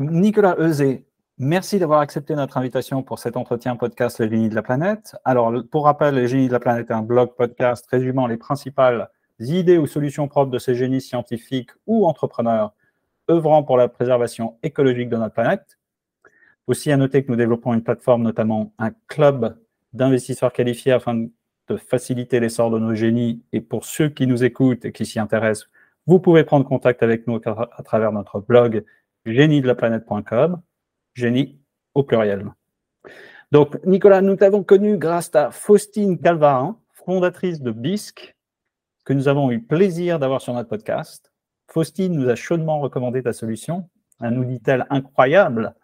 [0.00, 1.04] Nicolas Euzé,
[1.38, 5.16] merci d'avoir accepté notre invitation pour cet entretien podcast Les Génies de la Planète.
[5.24, 9.10] Alors, pour rappel, Les Génies de la Planète est un blog podcast résumant les principales
[9.40, 12.74] idées ou solutions propres de ces génies scientifiques ou entrepreneurs
[13.28, 15.80] œuvrant pour la préservation écologique de notre planète.
[16.68, 19.58] Aussi, à noter que nous développons une plateforme, notamment un club
[19.94, 21.26] d'investisseurs qualifiés afin
[21.66, 23.42] de faciliter l'essor de nos génies.
[23.52, 25.68] Et pour ceux qui nous écoutent et qui s'y intéressent,
[26.06, 28.84] vous pouvez prendre contact avec nous à travers notre blog
[29.26, 30.60] génie-de-la-planète.com,
[31.14, 31.60] génie
[31.94, 32.52] au pluriel.
[33.50, 38.36] Donc, Nicolas, nous t'avons connu grâce à Faustine Calvarin, fondatrice de BISC,
[39.04, 41.32] que nous avons eu plaisir d'avoir sur notre podcast.
[41.66, 43.88] Faustine nous a chaudement recommandé ta solution,
[44.20, 45.74] un outil-tel incroyable,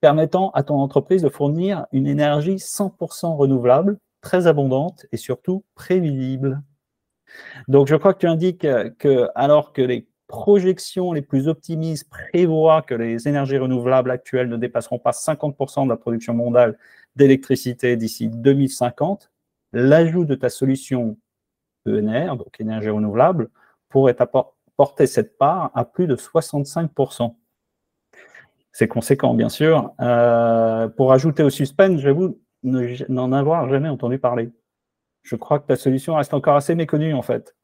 [0.00, 6.62] permettant à ton entreprise de fournir une énergie 100% renouvelable, très abondante et surtout prévisible.
[7.66, 8.66] Donc, je crois que tu indiques
[8.98, 14.56] que, alors que les projections les plus optimistes prévoient que les énergies renouvelables actuelles ne
[14.56, 16.78] dépasseront pas 50% de la production mondiale
[17.16, 19.32] d'électricité d'ici 2050,
[19.72, 21.16] l'ajout de ta solution
[21.86, 23.50] ENR, donc énergie renouvelable,
[23.88, 27.34] pourrait apporter cette part à plus de 65%.
[28.72, 29.92] C'est conséquent, bien sûr.
[30.00, 34.50] Euh, pour ajouter au suspense, j'avoue n'en avoir jamais entendu parler.
[35.22, 37.56] Je crois que ta solution reste encore assez méconnue, en fait.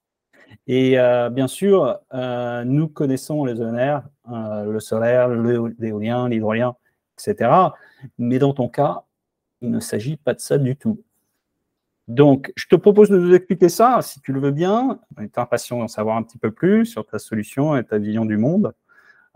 [0.67, 4.03] Et euh, bien sûr, euh, nous connaissons les ENR,
[4.67, 6.77] le solaire, l'éolien, l'hydrolien,
[7.19, 7.51] etc.
[8.19, 9.05] Mais dans ton cas,
[9.61, 11.03] il ne s'agit pas de ça du tout.
[12.09, 15.01] Donc, je te propose de nous expliquer ça, si tu le veux bien.
[15.17, 18.27] On est impatient d'en savoir un petit peu plus sur ta solution et ta vision
[18.27, 18.75] du monde,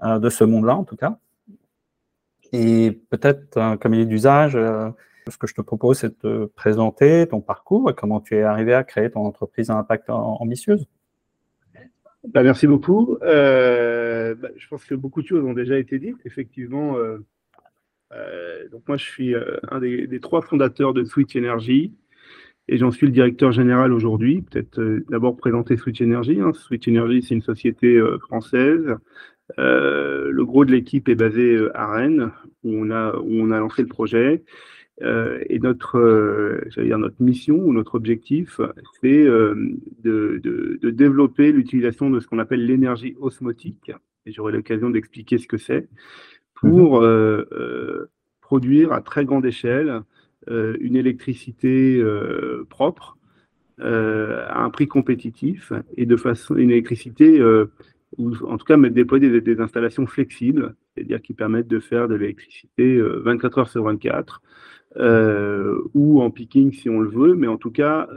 [0.02, 1.18] euh, de ce monde-là en tout cas.
[2.52, 4.90] Et peut-être, euh, comme il est d'usage, euh,
[5.28, 8.42] ce que je te propose, c'est de te présenter ton parcours et comment tu es
[8.42, 10.86] arrivé à créer ton entreprise à impact ambitieuse.
[12.32, 13.18] Bah, merci beaucoup.
[13.20, 16.18] Bah, je pense que beaucoup de choses ont déjà été dites.
[16.24, 16.96] Effectivement,
[18.72, 19.34] donc moi, je suis
[19.70, 21.92] un des, trois fondateurs de Switch Energy
[22.68, 24.42] et j'en suis le directeur général aujourd'hui.
[24.42, 26.40] Peut-être euh, d'abord présenter Switch Energy.
[26.40, 26.52] Hein.
[26.52, 28.96] Switch Energy, c'est une société euh, française.
[29.58, 32.30] Euh, le gros de l'équipe est basé à Rennes,
[32.64, 34.44] où on a, où on a lancé le projet.
[35.00, 38.60] Et notre, dire notre mission ou notre objectif,
[39.00, 43.92] c'est de, de, de, développer l'utilisation de ce qu'on appelle l'énergie osmotique.
[44.26, 45.88] Et j'aurai l'occasion d'expliquer ce que c'est
[46.54, 48.06] pour mm-hmm.
[48.40, 50.02] produire à très grande échelle
[50.50, 53.18] euh, une électricité euh, propre
[53.80, 57.42] euh, à un prix compétitif et de façon une électricité
[58.16, 62.98] ou en tout cas déployer des, installations flexibles, c'est-à-dire qui permettent de faire de l'électricité
[63.00, 64.40] 24 heures sur 24
[64.98, 68.08] ou en picking si on le veut, mais en tout cas,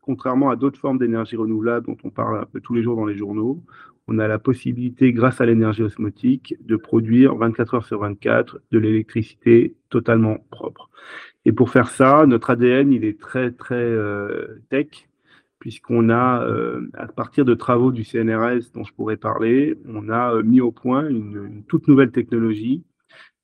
[0.00, 3.06] contrairement à d'autres formes d'énergie renouvelable dont on parle un peu tous les jours dans
[3.06, 3.62] les journaux,
[4.08, 8.78] on a la possibilité, grâce à l'énergie osmotique, de produire 24 heures sur 24 de
[8.78, 10.90] l'électricité totalement propre.
[11.44, 15.08] Et pour faire ça, notre ADN, il est très, très euh, tech,
[15.58, 20.34] puisqu'on a, euh, à partir de travaux du CNRS dont je pourrais parler, on a
[20.34, 22.82] euh, mis au point une, toute nouvelle technologie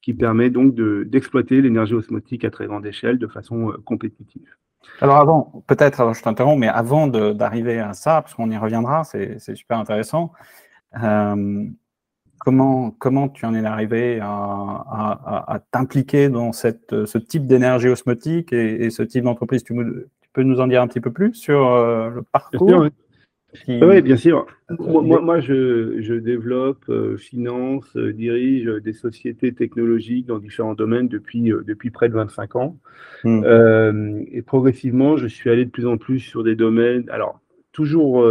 [0.08, 4.48] qui permet donc d'exploiter l'énergie osmotique à très grande échelle de façon compétitive.
[5.02, 9.54] Alors avant, peut-être, je t'interromps, mais avant d'arriver à ça, parce qu'on y reviendra, c'est
[9.54, 10.32] super intéressant,
[12.38, 18.88] Comment, comment tu en es arrivé à, t'impliquer dans cette, ce type d'énergie osmotique et,
[18.88, 19.62] ce type d'entreprise?
[19.62, 19.74] Tu,
[20.32, 22.78] peux nous en dire un petit peu plus sur euh, le parcours?
[22.78, 22.88] Oui,
[24.02, 24.46] bien sûr.
[24.78, 31.08] Moi, moi je, je, développe, euh, finance, euh, dirige des sociétés technologiques dans différents domaines
[31.08, 32.78] depuis, depuis près de 25 ans.
[33.24, 34.22] Hmm.
[34.30, 37.08] et progressivement, je suis allé de plus en plus sur des domaines.
[37.10, 37.40] Alors,
[37.72, 38.24] toujours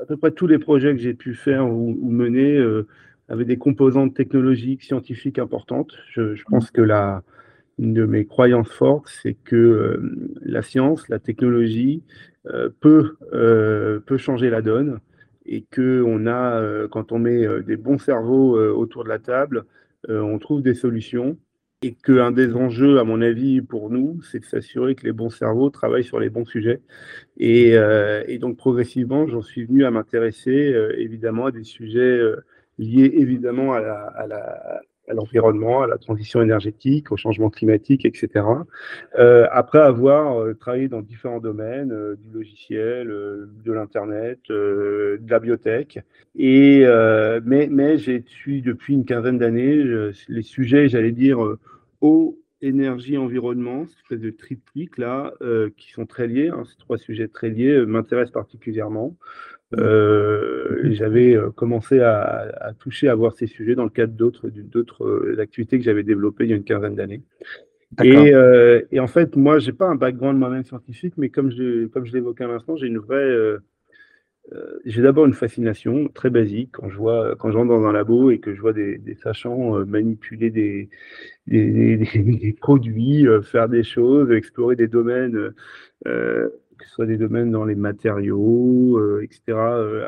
[0.00, 2.86] à peu près tous les projets que j'ai pu faire ou, mener euh,
[3.28, 5.92] avaient des composantes technologiques, scientifiques importantes.
[6.10, 7.22] Je, pense que la,
[7.80, 12.02] une de mes croyances fortes, c'est que euh, la science, la technologie
[12.46, 13.16] euh, peut,
[14.06, 15.00] peut changer la donne
[15.46, 19.64] et que on a, quand on met des bons cerveaux autour de la table,
[20.08, 21.36] on trouve des solutions
[21.82, 25.30] et qu'un des enjeux, à mon avis, pour nous, c'est de s'assurer que les bons
[25.30, 26.82] cerveaux travaillent sur les bons sujets.
[27.38, 32.44] Et, euh, donc, progressivement, j'en suis venu à m'intéresser, euh, évidemment, à des sujets euh,
[32.78, 34.82] liés, évidemment, à la,
[35.14, 38.44] l'environnement, à la transition énergétique, au changement climatique, etc.
[39.18, 45.38] Euh, après avoir euh, travaillé dans différents domaines, euh, du logiciel, de l'Internet, de la
[45.38, 45.98] biotech.
[46.36, 46.84] Et,
[47.44, 49.82] mais mais j'ai suis depuis une quinzaine d'années
[50.28, 51.38] les sujets, j'allais dire,
[52.00, 55.32] eau, énergie, environnement, espèce de triptyque là,
[55.76, 59.16] qui sont très liés, hein, ces trois sujets très liés m'intéressent particulièrement.
[59.78, 65.78] Euh, j'avais commencé à, toucher, à voir ces sujets dans le cadre d'autres, d'autres activités
[65.78, 67.22] que j'avais développées il y a une quinzaine d'années.
[68.02, 68.32] Et,
[68.90, 72.12] et, en fait, moi, j'ai pas un background moi-même scientifique, mais comme je, comme je
[72.12, 73.58] l'évoquais à l'instant, j'ai une vraie
[74.52, 78.30] euh, j'ai d'abord une fascination très basique quand je vois quand j'entre dans un labo
[78.30, 80.88] et que je vois des, des sachants euh, manipuler des,
[81.46, 85.52] des, des, produits, euh, faire des choses, explorer des domaines,
[86.80, 89.40] que ce soit des domaines dans les matériaux, etc.,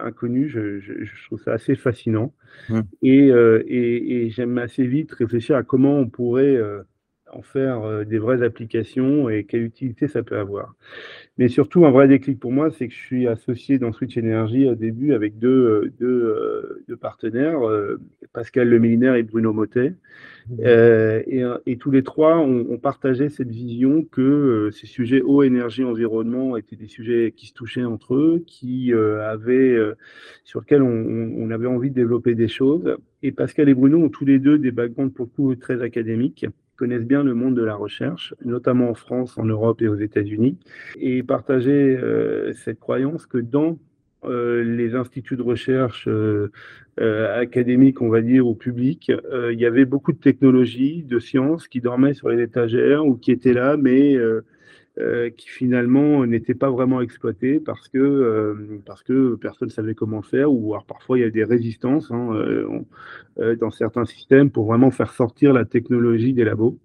[0.02, 2.32] inconnus, je, je, je, trouve ça assez fascinant.
[2.68, 2.80] Mmh.
[3.02, 6.58] Et, et, et j'aime assez vite réfléchir à comment on pourrait
[7.32, 10.74] en faire des vraies applications et quelle utilité ça peut avoir.
[11.38, 14.68] Mais surtout, un vrai déclic pour moi, c'est que je suis associé dans Switch Energy
[14.68, 17.98] au début avec deux, euh, deux, euh, deux partenaires, euh,
[18.34, 19.94] Pascal Lemillinaire et Bruno Motet.
[20.50, 20.64] Mmh.
[20.64, 25.84] et, et, tous les trois, on, on partageait cette vision que ces sujets eau, énergie,
[25.84, 29.78] environnement étaient des sujets qui se touchaient entre eux, qui avaient,
[30.42, 30.88] sur lesquels on,
[31.38, 32.96] on, avait envie de développer des choses.
[33.22, 36.44] Et Pascal et Bruno ont tous les deux des backgrounds pour le coup très académiques
[36.82, 40.58] connaissent bien le monde de la recherche, notamment en France, en Europe et aux États-Unis,
[40.98, 43.78] et partager euh, cette croyance que dans
[44.24, 46.50] euh, les instituts de recherche euh,
[47.40, 49.12] académiques, on va dire, ou publics,
[49.52, 53.30] il y avait beaucoup de technologies, de sciences qui dormaient sur les étagères ou qui
[53.30, 54.16] étaient là, mais
[55.36, 60.52] qui finalement n'étaient pas vraiment exploitées parce que, parce que personne ne savait comment faire,
[60.52, 62.30] ou alors parfois il y a des résistances hein,
[63.58, 66.78] dans certains systèmes pour vraiment faire sortir la technologie des labos.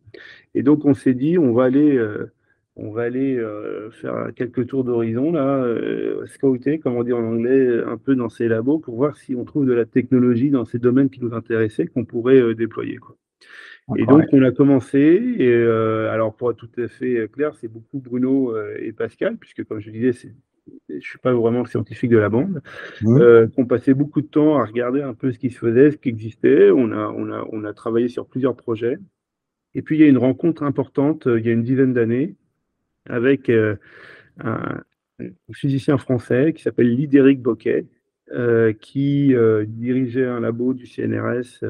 [0.55, 1.99] Et donc on s'est dit, on va aller
[2.77, 7.23] on va aller euh, faire quelques tours d'horizon, là, euh, scouter, comme on dit en
[7.23, 10.63] anglais, un peu dans ces labos pour voir si on trouve de la technologie dans
[10.63, 12.99] ces domaines qui nous intéressaient qu'on pourrait euh, déployer.
[13.95, 14.99] Et donc, on a commencé,
[15.39, 15.53] et
[16.09, 19.91] alors pour être tout à fait clair, c'est beaucoup Bruno et Pascal, puisque comme je
[19.91, 22.61] disais, je ne suis pas vraiment le scientifique de la bande,
[23.01, 23.47] mmh.
[23.55, 26.09] qu'on passait beaucoup de temps à regarder un peu ce qui se faisait, ce qui
[26.09, 26.69] existait.
[26.69, 28.97] On a, on a, on a travaillé sur plusieurs projets.
[29.73, 32.35] Et puis, il y a une rencontre importante, il y a une dizaine d'années,
[33.09, 33.75] avec euh,
[34.39, 34.81] un,
[35.53, 37.87] physicien français qui s'appelle Lidéric Boquet,
[38.31, 41.63] euh, qui euh, dirigeait un labo du CNRS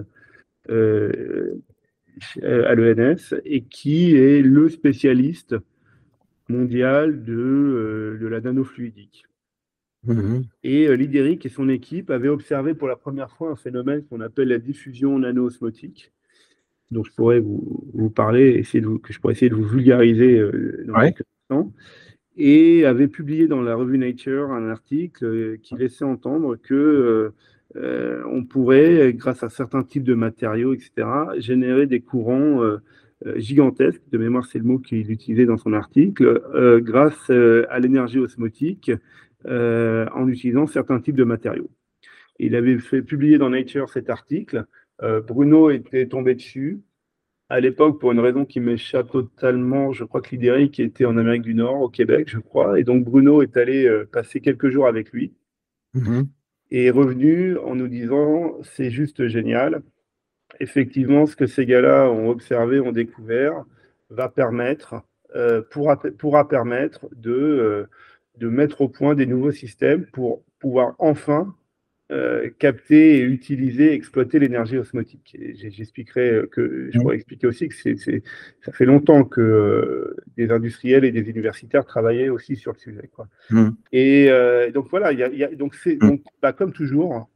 [2.42, 5.56] à l'ENS et qui est le spécialiste
[6.50, 9.26] mondial de, de la nanofluidique.
[10.04, 14.22] Mmh et Lidéric et son équipe avaient observé pour la première fois un phénomène qu'on
[14.22, 16.12] appelle la diffusion nano-osmotique,
[16.92, 20.40] dont je pourrais vous, vous parler, essayer de que je pourrais essayer de vous vulgariser
[20.40, 21.74] euh, dans quelques instants,
[22.38, 27.34] et avait publié dans la revue Nature un article euh, qui laissait entendre que
[27.76, 32.62] euh, on pourrait, grâce à certains types de matériaux, etc., générer des courants
[33.36, 36.42] gigantesques, de mémoire c'est le mot qu'il utilisait dans son article,
[36.82, 38.92] grâce à l'énergie osmotique
[39.46, 41.70] en utilisant certains types de matériaux.
[42.40, 44.66] Il avait fait publier dans Nature cet article
[45.04, 46.82] euh, Bruno était tombé dessus.
[47.50, 51.44] À l'époque, pour une raison qui m'échappe totalement, je crois que Lidéric était en Amérique
[51.44, 52.80] du Nord, au Québec, je crois.
[52.80, 55.34] Et donc Bruno est allé euh, passer quelques jours avec lui.
[55.94, 56.28] Mhm.
[56.28, 56.37] Et
[56.72, 59.82] est revenu en nous disant c'est juste génial.
[60.60, 63.64] Effectivement, ce que ces gars-là ont observé, ont découvert,
[64.10, 64.96] va permettre,
[65.36, 67.88] euh, pourra, pourra, permettre de,
[68.38, 71.56] de mettre au point des nouveaux systèmes pour pouvoir enfin
[72.10, 75.38] euh, capter et utiliser, exploiter l'énergie osmotique.
[75.56, 77.98] J'expliquerai euh, que je pourrais expliquer aussi que c'est,
[78.62, 83.10] ça fait longtemps que euh, des industriels et des universitaires travaillaient aussi sur le sujet.
[83.14, 83.28] Quoi.
[83.50, 83.70] Mmh.
[83.92, 84.30] Et
[84.74, 86.08] donc voilà, y a, y a, donc c'est mmh.
[86.08, 87.30] donc bah, comme toujours.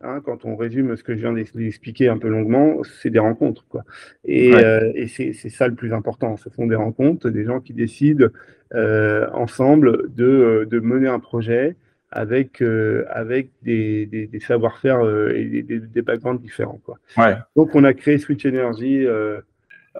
[0.00, 3.66] Hein, quand on résume ce que je viens d'expliquer un peu longuement, c'est des rencontres.
[3.68, 3.84] Quoi.
[4.24, 4.50] Et,
[4.94, 6.36] et c'est, ça le plus important.
[6.36, 8.26] Ce sont des rencontres, des gens qui décident
[8.72, 11.76] ensemble de, de mener un projet,
[12.10, 16.80] avec, euh, avec des, des, savoir-faire euh, et des, des, backgrounds différents.
[16.84, 16.98] Quoi.
[17.16, 17.36] Ouais.
[17.56, 19.40] Donc, on a créé Switch Energy euh,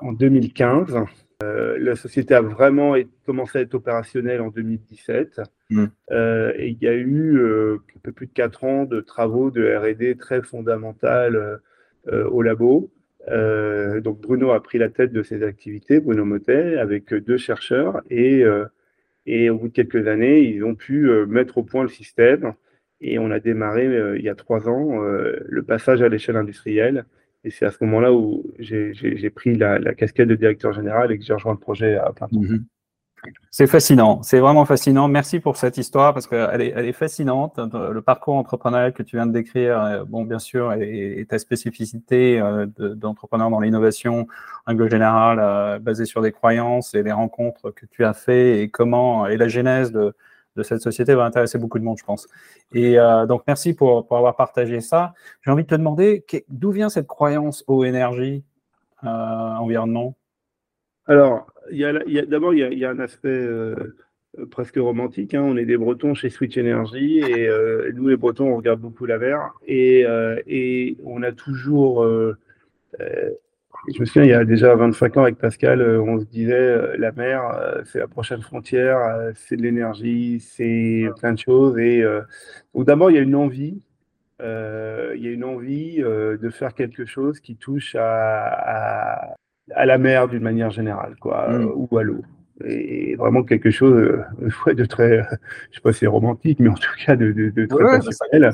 [0.01, 0.95] en 2015.
[1.43, 2.95] la société a vraiment
[3.27, 5.41] commencé à être opérationnelle en 2017.
[5.71, 5.85] Mm.
[6.11, 10.19] et il y a eu un peu plus de 4 ans de travaux de RD
[10.19, 11.07] très fondamentaux
[12.11, 12.91] au labo.
[13.29, 18.01] donc, Bruno a pris la tête de ces activités, Bruno Motet, avec deux chercheurs.
[18.09, 18.45] Et
[19.29, 22.55] et au bout de quelques années, ils ont pu euh, mettre au point le système.
[23.03, 26.37] Et on a démarré euh, il y a trois ans euh, le passage à l'échelle
[26.37, 27.05] industrielle.
[27.45, 31.25] Et c'est à ce moment-là où j'ai pris la, casquette de directeur général et que
[31.25, 32.41] j'ai rejoint le projet à plein temps.
[32.41, 32.65] Mhm.
[33.51, 35.09] C'est fascinant, c'est vraiment fascinant.
[35.09, 37.59] Merci pour cette histoire parce qu'elle est, elle est fascinante.
[37.59, 42.41] Le parcours entrepreneurial que tu viens de décrire, euh, bon, bien sûr, et, ta spécificité
[42.41, 44.27] euh, d'entrepreneur dans l'innovation,
[44.67, 48.69] en règle générale, euh, sur des croyances et les rencontres que tu as fait et
[48.69, 50.15] comment, et la genèse de,
[50.63, 52.27] cette société va intéresser beaucoup de monde, je pense.
[52.73, 55.15] Et euh, donc, merci pour, pour, avoir partagé ça.
[55.43, 58.45] J'ai envie de te demander d'où vient cette croyance eau, énergie,
[59.03, 60.17] environnement?
[61.07, 61.47] Alors,
[62.29, 63.75] d'abord, il, y a un aspect euh,
[64.51, 65.35] presque romantique.
[65.35, 65.43] Hein.
[65.43, 67.49] On est des Bretons chez Switch Energy et
[67.95, 70.05] nous, les Bretons, on regarde beaucoup la mer et,
[70.47, 72.07] et on a toujours
[73.95, 76.53] je me souviens, il y a déjà 25 ans avec Pascal, euh, on se disait
[76.53, 81.79] euh, la mer, euh, c'est la prochaine frontière, c'est de l'énergie, c'est plein de choses.
[81.79, 82.05] Et
[82.75, 83.81] d'abord, il y a une envie,
[84.41, 89.35] il y a une envie de faire quelque chose qui touche à,
[89.77, 91.73] la mer d'une manière générale, quoi, mm.
[91.75, 92.23] ou à l'eau.
[92.65, 94.19] Et vraiment quelque chose
[94.67, 95.19] de très,
[95.71, 98.53] je sais pas si c'est romantique, mais en tout cas de, de, de très passionnel.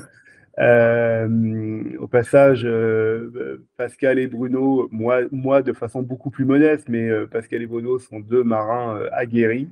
[0.60, 7.08] Euh, au passage, euh, Pascal et Bruno, moi, moi de façon beaucoup plus modeste, mais
[7.08, 9.68] euh, Pascal et Bruno sont deux marins aguerris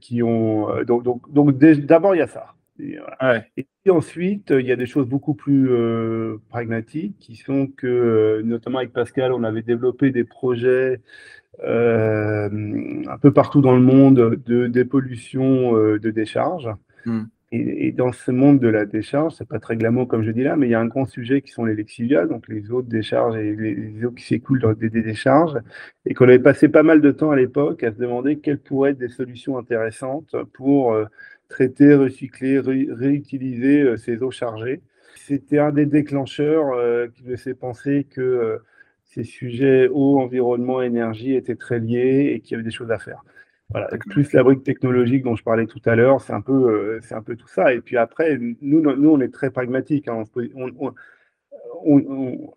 [0.00, 0.82] qui ont.
[0.84, 2.55] donc, donc, donc d'abord, il y a ça.
[2.78, 5.70] Et, puis ensuite, il y a des choses beaucoup plus
[6.48, 11.00] pragmatiques qui sont que, notamment avec Pascal, on avait développé des projets
[11.62, 16.70] un peu partout dans le monde de dépollution de décharges.
[17.04, 17.24] Hmm.
[17.56, 20.56] Et, dans ce monde de la décharge, c'est pas très glamour comme je dis là,
[20.56, 22.88] mais il y a un grand sujet qui sont les lexivia, donc les eaux de
[22.88, 25.56] décharge et les, eaux qui s'écoulent dans des, décharges,
[26.04, 28.90] et qu'on avait passé pas mal de temps à l'époque à se demander quelles pourraient
[28.90, 31.06] être des solutions intéressantes pour euh,
[31.48, 34.80] traiter, recycler, réutiliser euh, ces eaux chargées.
[35.14, 38.60] C'était un des déclencheurs euh, qui laissait penser que
[39.04, 42.98] ces sujets eau, environnement, énergie étaient très liés et qu'il y avait des choses à
[42.98, 43.24] faire.
[43.70, 47.00] Voilà, plus la brique technologique dont je parlais tout à l'heure, c'est un, peu, euh,
[47.02, 47.74] c'est un peu tout ça.
[47.74, 50.06] Et puis après, nous, nous on est très pragmatiques.
[50.06, 50.22] Hein.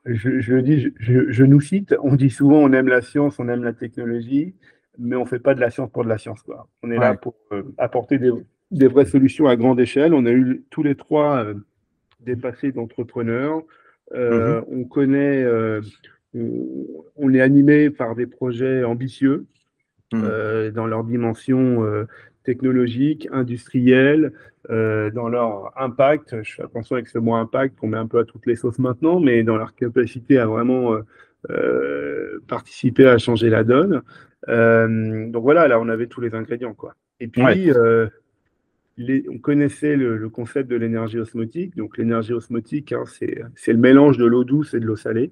[0.06, 3.64] je, le dis, je, nous cite, on dit souvent on aime la science, on aime
[3.64, 4.54] la technologie,
[5.00, 6.44] mais on ne fait pas de la science pour de la science.
[6.44, 6.68] Quoi.
[6.84, 8.32] On est là pour euh, apporter des,
[8.70, 10.14] des, vraies solutions à grande échelle.
[10.14, 11.56] On a eu tous les trois euh,
[12.20, 13.64] des passés d'entrepreneurs.
[14.14, 14.64] Mm-hmm.
[14.72, 15.46] On connaît,
[16.34, 19.46] on est animé par des projets ambitieux.
[20.12, 20.24] Mmh.
[20.24, 22.06] Euh, dans leur dimension euh,
[22.44, 24.34] technologique, industrielle,
[24.72, 26.42] euh, dans leur impact.
[26.42, 28.80] Je fais attention avec ce mot impact qu'on met un peu à toutes les sauces
[28.80, 30.96] maintenant, mais dans leur capacité à vraiment
[32.48, 34.02] participer à changer la donne.
[34.48, 36.74] donc voilà, là, on avait tous les ingrédients.
[36.74, 36.96] Quoi.
[37.20, 37.72] Et puis,
[39.30, 41.78] on connaissait le, concept de l'énergie osmotique.
[41.78, 45.32] Donc l'énergie osmotique, hein, c'est le mélange de l'eau douce et de l'eau salée.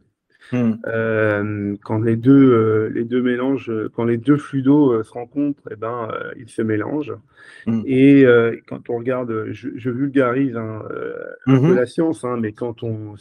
[0.51, 0.73] Hmm.
[0.87, 5.11] Euh, quand les deux, euh, les deux mélanges, quand les deux flux d'eau euh, se
[5.11, 7.15] rencontrent, et eh ben, ils se mélangent.
[7.65, 7.81] Hmm.
[7.85, 8.25] Et
[8.67, 10.83] quand on regarde, je, vulgarise hein,
[11.47, 11.75] un peu mhm.
[11.75, 13.15] la science, hein, mais quand, on,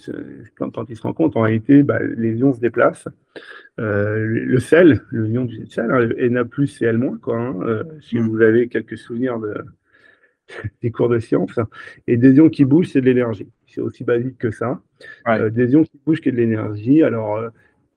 [0.56, 3.08] quand, quand, ils se rencontrent, en réalité, bah, les ions se déplacent.
[3.78, 7.38] le sel, le ion du sel, hein, Na plus et L moins, quoi.
[7.38, 8.28] Hein, si hmm.
[8.28, 9.54] vous avez quelques souvenirs de,
[10.82, 11.58] des cours de sciences.
[12.06, 13.48] Et des ions qui bougent, c'est de l'énergie.
[13.66, 14.80] C'est aussi basique que ça.
[15.28, 17.02] Euh, des ions qui bougent, qui de l'énergie.
[17.02, 17.50] Alors, euh,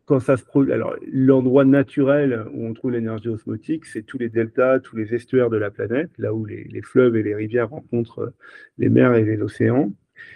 [0.06, 4.30] quand ça se produit, alors l'endroit naturel où on trouve l'énergie osmotique, c'est tous les
[4.30, 8.20] deltas, tous les estuaires de la planète, là où les, fleuves et les rivières rencontrent
[8.20, 8.34] euh,
[8.78, 9.94] les mers et les océans.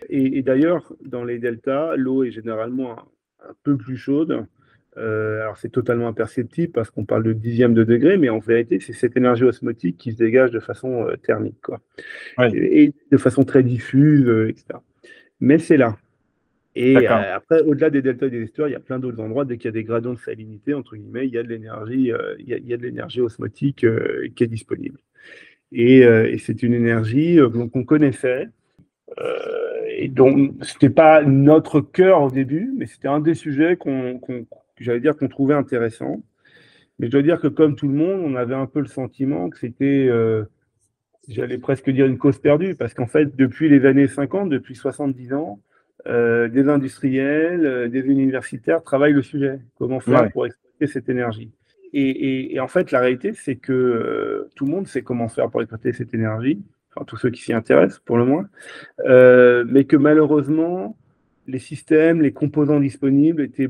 [0.09, 2.99] Et, d'ailleurs, dans les deltas, l'eau est généralement
[3.41, 4.45] un peu plus chaude
[4.97, 8.79] euh, alors c'est totalement imperceptible parce qu'on parle de dixième de degré, mais en vérité,
[8.79, 11.81] c'est cette énergie osmotique qui se dégage de façon euh, thermique, quoi.
[12.53, 14.79] Et, de façon très diffuse, euh, etc.
[15.39, 15.97] Mais c'est là.
[16.75, 19.45] Et après, au-delà des deltas et des estuaires, il y a plein d'autres endroits.
[19.45, 22.11] Dès qu'il y a des gradients de salinité, entre guillemets, il y a de l'énergie,
[22.39, 23.85] il, y a de l'énergie osmotique
[24.35, 24.97] qui est disponible.
[25.71, 27.37] Et, et c'est une énergie
[27.71, 28.47] qu'on connaissait.
[29.87, 34.19] et donc, ce n'était pas notre cœur au début, mais c'était un des sujets qu'on
[34.83, 36.21] j'allais dire qu'on trouvait intéressant.
[36.99, 39.49] Mais je dois dire que comme tout le monde, on avait un peu le sentiment
[39.49, 40.43] que c'était, euh,
[41.27, 45.33] j'allais presque dire une cause perdue, parce qu'en fait, depuis les années 50, depuis 70
[45.33, 45.59] ans,
[46.05, 49.59] euh, des industriels, euh, des universitaires travaillent le sujet.
[49.77, 51.51] Comment faire pour exploiter cette énergie?
[51.95, 55.93] Et, en fait, la réalité, c'est que tout le monde sait comment faire pour exploiter
[55.93, 56.59] cette énergie,
[56.89, 58.49] enfin tous ceux qui s'y intéressent pour le moins,
[59.05, 60.97] mais que malheureusement,
[61.47, 63.69] les systèmes, les composants disponibles étaient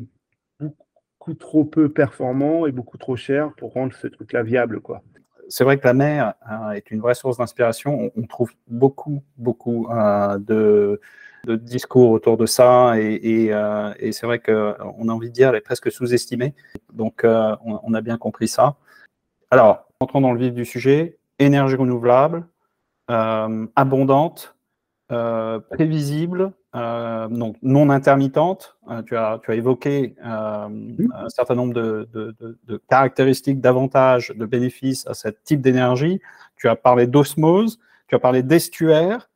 [1.32, 4.82] trop peu performant et beaucoup trop cher pour rendre ce truc-là viable.
[4.82, 5.02] quoi.
[5.50, 8.12] C'est vrai que la mer hein, est une vraie source d'inspiration.
[8.16, 11.00] On, trouve beaucoup, beaucoup euh, de,
[11.46, 15.62] discours autour de ça et, euh, c'est vrai qu'on a envie de dire elle est
[15.62, 16.54] presque sous-estimée.
[16.94, 18.76] Donc, euh, on, a bien compris ça.
[19.52, 21.18] Alors, entrons dans le vif du sujet.
[21.40, 22.46] Énergie renouvelable,
[23.08, 24.56] abondante,
[25.08, 28.78] prévisible, donc non intermittente.
[28.90, 30.68] Euh, tu, as, tu as évoqué euh,
[31.14, 36.20] un certain nombre de, de, de, caractéristiques, d'avantages, de bénéfices à ce type d'énergie.
[36.56, 37.80] Tu as parlé d'osmose.
[38.08, 39.30] tu as parlé d'estuaire,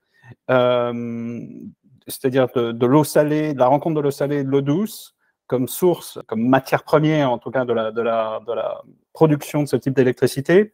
[2.08, 5.16] c'est-à-dire de, l'eau salée, de la rencontre de l'eau salée et de l'eau douce
[5.46, 8.82] comme source, comme matière première en tout cas de la, de la, de la
[9.14, 10.74] production de ce type d'électricité.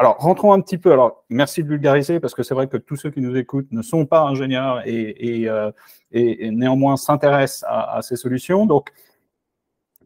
[0.00, 0.92] Alors, rentrons un petit peu.
[0.92, 3.82] Alors, merci de vulgariser parce que c'est vrai que tous ceux qui nous écoutent ne
[3.82, 5.70] sont pas ingénieurs et, euh,
[6.10, 8.64] néanmoins s'intéressent à, ces solutions.
[8.64, 8.88] Donc,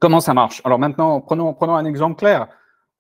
[0.01, 0.61] comment ça marche?
[0.65, 2.49] Alors maintenant, prenons, prenons un exemple clair.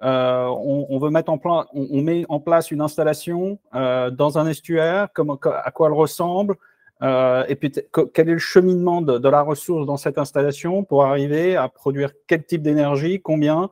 [0.04, 5.08] Euh, on, veut mettre en place, met en place une installation euh, dans un estuaire,
[5.12, 6.54] comme, à quoi elle ressemble,
[7.02, 7.72] et puis
[8.14, 12.44] quel est le cheminement de, la ressource dans cette installation pour arriver à produire quel
[12.44, 13.70] type d'énergie, combien,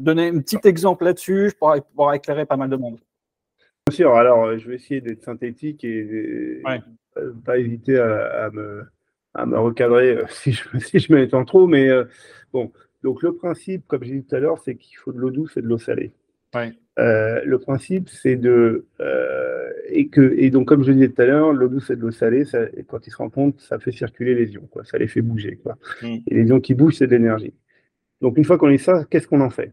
[0.00, 2.98] donner un petit exemple là-dessus pour pouvoir éclairer pas mal de monde.
[3.88, 6.62] Bien sûr, alors euh, je vais essayer d'être synthétique et
[7.44, 8.84] pas hésiter à, me,
[9.34, 11.66] à, me, recadrer euh, si je, si je m'étends trop.
[11.66, 12.04] Mais euh,
[12.52, 15.30] bon, donc le principe, comme j'ai dit tout à l'heure, c'est qu'il faut de l'eau
[15.30, 16.12] douce et de l'eau salée.
[16.54, 18.86] le principe, c'est de.
[19.88, 22.12] et, que, et donc, comme je disais tout à l'heure, l'eau douce et de l'eau
[22.12, 25.08] salée, ça, quand ils se rendent compte, ça fait circuler les ions, quoi, ça les
[25.08, 25.56] fait bouger.
[25.56, 25.76] Quoi.
[26.02, 26.16] Mm.
[26.26, 27.54] Et les ions qui bougent, c'est de l'énergie.
[28.20, 29.72] Donc, une fois qu'on est ça, qu'est-ce qu'on en fait?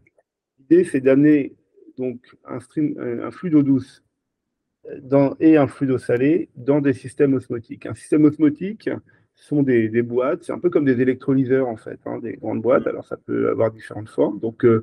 [0.70, 1.54] L'idée, c'est d'amener
[1.96, 4.02] donc un, stream, un flux d'eau douce
[5.02, 7.86] dans, et un flux d'eau salée dans des systèmes osmotiques.
[7.86, 8.88] Un système osmotique
[9.34, 12.60] sont des, des boîtes, c'est un peu comme des électrolyseurs en fait, hein, des grandes
[12.60, 12.86] boîtes.
[12.86, 14.40] Alors ça peut avoir différentes formes.
[14.40, 14.82] Donc euh,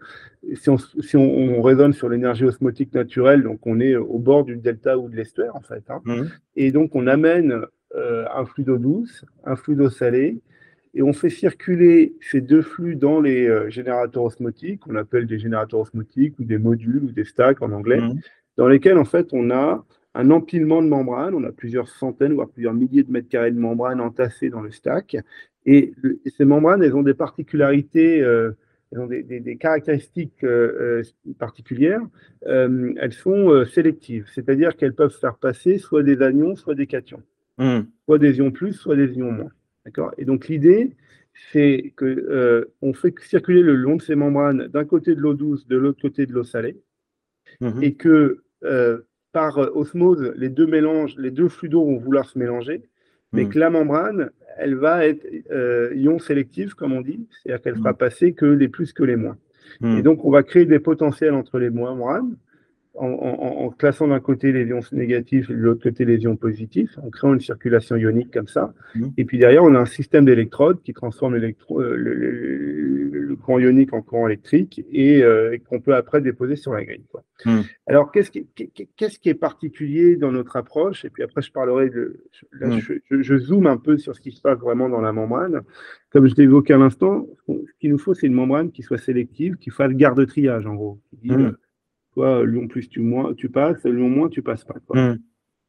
[0.54, 4.56] si, on, si on, raisonne sur l'énergie osmotique naturelle, donc on est au bord du
[4.56, 5.84] delta ou de l'estuaire en fait.
[5.90, 6.02] Hein.
[6.06, 6.24] Mmh.
[6.56, 7.66] Et donc on amène
[7.96, 10.40] euh, un flux d'eau douce, un flux d'eau salée
[10.96, 15.38] et on fait circuler ces deux flux dans les euh, générateurs osmotiques, qu'on appelle des
[15.38, 18.20] générateurs osmotiques ou des modules ou des stacks en anglais, mmh.
[18.58, 19.86] dans lesquels en fait on a
[20.16, 23.60] un empilement de membranes, on a plusieurs centaines, voire plusieurs milliers de mètres carrés de
[23.60, 25.18] membranes entassées dans le stack,
[25.66, 25.94] et,
[26.38, 28.52] ces membranes, elles ont des particularités, euh,
[28.92, 31.04] elles ont des, caractéristiques euh,
[31.38, 32.02] particulières,
[32.46, 37.24] elles sont sélectives, c'est-à-dire qu'elles peuvent faire passer soit des anions, soit des cations,
[37.58, 37.80] mmh.
[38.06, 39.52] soit des ions plus, soit des ions moins.
[40.18, 40.92] Et donc l'idée,
[41.52, 45.68] c'est qu'on euh, fait circuler le long de ces membranes d'un côté de l'eau douce,
[45.68, 46.78] de l'autre côté de l'eau salée,
[47.62, 47.84] mhm.
[47.84, 52.40] et que euh, par osmose, les deux mélanges, les deux flux d'eau vont vouloir se
[52.40, 52.84] mélanger,
[53.34, 53.50] mais mhm.
[53.50, 57.80] que la membrane, elle va être euh, ion sélective, comme on dit, c'est-à-dire qu'elle ne
[57.80, 57.98] fera mhm.
[57.98, 59.38] passer que les plus que les moins.
[59.84, 62.38] Et donc, on va créer des potentiels entre les membranes,
[62.98, 67.10] en, classant d'un côté les ions négatifs et de l'autre côté les ions positifs, en
[67.10, 68.74] créant une circulation ionique comme ça.
[68.96, 69.06] Mmh.
[69.18, 74.02] Et puis derrière, on a un système d'électrodes qui transforme euh, le, courant ionique en
[74.02, 77.04] courant électrique euh, et, qu'on peut après déposer sur la grille.
[77.46, 77.60] Mmh.
[77.88, 81.04] Alors, qu'est-ce qui, est particulier dans notre approche?
[81.06, 82.24] Et puis après, je parlerai de.
[82.62, 82.80] Mmh.
[83.10, 85.62] je, zoome un peu sur ce qui se passe vraiment dans la membrane.
[86.12, 88.98] Comme je l'ai évoqué à l'instant, ce qu'il nous faut, c'est une membrane qui soit
[88.98, 91.00] sélective, qui fasse garde-triage, en gros.
[91.10, 91.36] Qui dit,
[92.16, 94.76] Lyon Lyon plus tu, moins, tu passes, Lyon moins tu passes pas.
[94.94, 95.18] Hmm.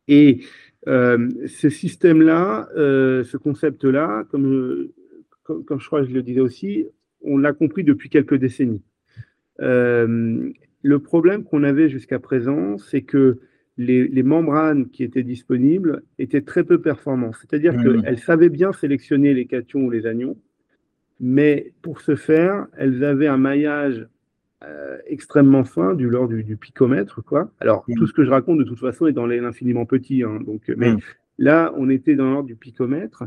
[0.08, 0.40] Et
[0.88, 4.88] euh, ce système-là, euh, ce concept-là, comme,
[5.42, 6.86] comme, je crois que je le disais aussi,
[7.22, 8.82] on l'a compris depuis quelques décennies.
[9.60, 10.50] Euh,
[10.82, 13.40] le problème qu'on avait jusqu'à présent, c'est que
[13.78, 17.36] les, membranes qui étaient disponibles étaient très peu performantes.
[17.40, 18.02] C'est-à-dire hmm.
[18.02, 20.36] qu'elles savaient bien sélectionner les cations ou les anions,
[21.18, 24.06] mais pour ce faire, elles avaient un maillage
[24.64, 27.50] euh, extrêmement fin, du l'ordre du, picomètre, quoi.
[27.60, 27.94] Alors, mm.
[27.94, 30.22] tout ce que je raconte, de toute façon, est dans l'infiniment petit.
[30.22, 31.00] Hein, donc, mais mm.
[31.38, 33.24] là, on était dans l'ordre du picomètre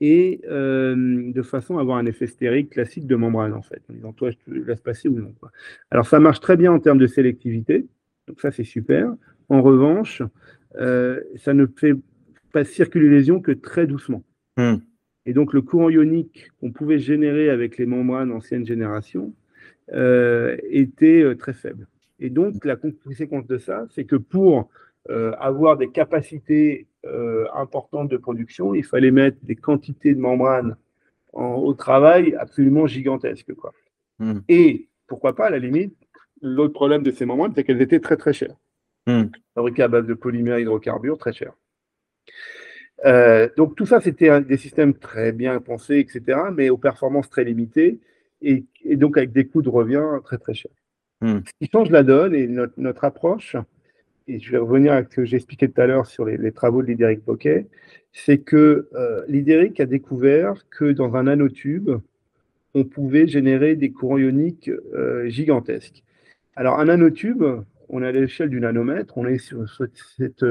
[0.00, 3.82] et euh, de façon à avoir un effet stérique classique de membrane, en fait.
[3.90, 5.34] En disant, toi, je te laisse passer ou non.
[5.38, 5.50] Quoi.
[5.90, 7.86] Alors, ça marche très bien en termes de sélectivité.
[8.26, 9.12] Donc, ça, c'est super.
[9.50, 10.22] En revanche,
[10.76, 11.94] euh, ça ne fait
[12.52, 14.24] pas circuler les ions que très doucement.
[14.56, 14.76] Mm.
[15.26, 19.34] Et donc, le courant ionique qu'on pouvait générer avec les membranes ancienne génération, euh,
[19.92, 21.86] était euh, très faible.
[22.18, 24.68] Et donc, la conséquence de ça, c'est que pour
[25.08, 26.86] euh, avoir des capacités
[27.54, 30.76] importantes de production, il fallait mettre des quantités de membranes
[31.32, 33.54] au travail absolument gigantesques.
[33.54, 33.72] Quoi.
[34.18, 34.40] Hmm.
[34.50, 35.96] Et pourquoi pas, à la limite,
[36.42, 38.54] l'autre problème de ces membranes, c'est qu'elles étaient très très chères.
[39.06, 39.28] Hmm.
[39.54, 41.54] Fabriquées à base de polymères hydrocarbures, très chères.
[43.56, 47.98] donc tout ça, c'était des systèmes très bien pensés, etc., mais aux performances très limitées
[48.42, 48.64] et,
[48.96, 50.72] donc avec des coûts de revient très très chers.
[51.20, 51.40] Hmm.
[51.44, 53.56] Ce qui change la donne et notre, approche,
[54.26, 56.88] et je vais revenir à ce que j'expliquais tout à l'heure sur les, travaux de
[56.88, 57.66] Lidéric Poquet,
[58.12, 61.90] c'est que euh, Lidéric a découvert que dans un nanotube,
[62.74, 66.02] on pouvait générer des courants ioniques euh, gigantesques.
[66.56, 67.44] Alors un nanotube,
[67.88, 69.68] on est à l'échelle du nanomètre, on est sur
[70.16, 70.44] cette,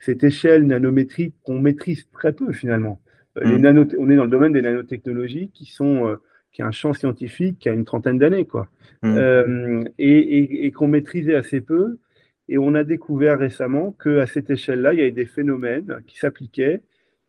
[0.00, 3.00] cette échelle nanométrique qu'on maîtrise très peu finalement.
[3.38, 3.88] Euh, les hmm.
[3.98, 6.16] on est dans le domaine des nanotechnologies qui sont euh,
[6.56, 8.68] qui a un champ scientifique qui a une trentaine d'années, quoi,
[9.02, 9.14] mmh.
[9.18, 11.98] euh, et, qu'on maîtrisait assez peu.
[12.48, 16.80] Et on a découvert récemment qu'à cette échelle-là, il y avait des phénomènes qui s'appliquaient,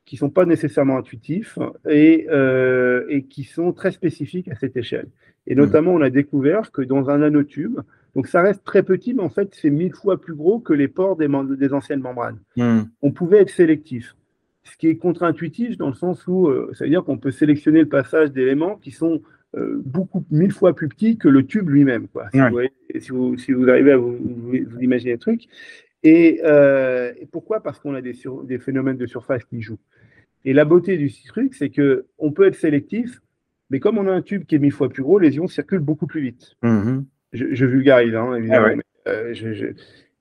[0.06, 1.60] qui ne sont pas nécessairement intuitifs
[1.90, 5.08] et, euh, et, qui sont très spécifiques à cette échelle.
[5.46, 5.58] Et mmh.
[5.58, 7.80] notamment, on a découvert que dans un nanotube,
[8.16, 10.88] donc ça reste très petit, mais en fait, c'est mille fois plus gros que les
[10.88, 12.40] pores des, des anciennes membranes.
[12.56, 12.84] Mmh.
[13.02, 14.16] On pouvait être sélectif,
[14.72, 17.80] ce qui est contre-intuitif dans le sens où euh, ça veut dire qu'on peut sélectionner
[17.80, 19.22] le passage d'éléments qui sont
[19.56, 22.08] euh, beaucoup, mille fois plus petits que le tube lui-même.
[23.00, 25.48] Si, vous, si, vous, arrivez à vous, vous, imaginer le truc.
[26.04, 27.62] Et, euh, et pourquoi?
[27.62, 29.80] Parce qu'on a des, des, phénomènes de surface qui jouent.
[30.46, 33.22] Et la beauté du truc, c'est qu'on peut être sélectif,
[33.70, 35.80] mais comme on a un tube qui est mille fois plus gros, les ions circulent
[35.80, 36.56] beaucoup plus vite.
[36.64, 37.04] Mm-hmm.
[37.34, 38.82] je, vulgarise, hein, évidemment.
[39.06, 39.12] Ah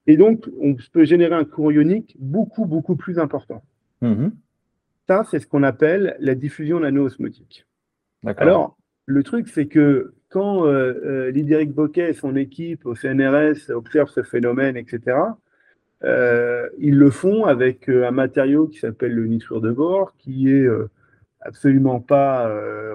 [0.07, 3.63] et donc, on peut générer un courant ionique beaucoup, beaucoup plus important.
[4.03, 4.31] Mm-hmm.
[5.09, 7.67] Ça, c'est ce qu'on appelle la diffusion nano-osmotique.
[8.25, 13.71] Alors, le truc, c'est que quand euh, euh Lidéric Boquet et son équipe au CNRS
[13.71, 15.17] observent ce phénomène, etc.,
[16.05, 20.51] euh, ils le font avec euh, un matériau qui s'appelle le nitrure de bord, qui
[20.51, 20.67] est
[21.41, 22.53] absolument pas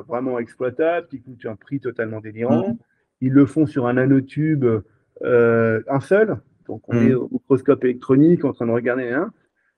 [0.08, 2.70] vraiment exploitable, qui coûte un prix totalement délirant.
[2.70, 2.78] Mmh.
[3.22, 4.66] Ils le font sur un nanotube,
[5.24, 6.38] un seul,
[6.68, 7.08] donc on mmh.
[7.08, 9.32] est au microscope électronique en train de regarder un.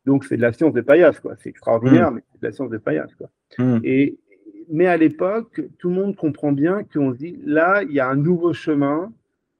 [0.05, 1.35] Donc c'est de la science de paillasse, quoi.
[1.39, 2.15] C'est extraordinaire, mmh.
[2.15, 3.29] mais c'est de la science de paillasse, quoi.
[3.83, 4.17] Et,
[4.69, 8.09] mais à l'époque, tout le monde comprend bien qu'on se dit, là, il y a
[8.09, 9.11] un nouveau chemin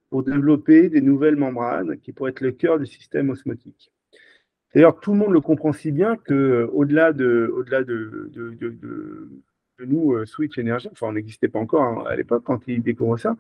[0.09, 3.91] pour développer des nouvelles membranes qui pourraient être le cœur du système osmotique.
[4.73, 9.29] D'ailleurs, tout le monde le comprend si bien qu'au-delà de, au-delà de, de,
[9.87, 13.17] nous, euh, Switch Energy, enfin, on n'existait pas encore hein, à l'époque quand ils découvrent
[13.17, 13.35] ça,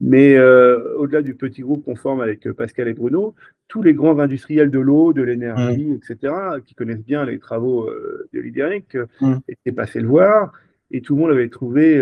[0.00, 3.34] mais euh, au-delà du petit groupe qu'on forme avec euh, Pascal et Bruno,
[3.68, 5.94] tous les grands industriels de l'eau, de l'énergie, mmh.
[5.94, 7.90] etc., qui connaissent bien les travaux
[8.32, 9.34] de Lidéric, mmh.
[9.48, 10.52] étaient passés le voir
[10.92, 12.00] et tout le monde avait trouvé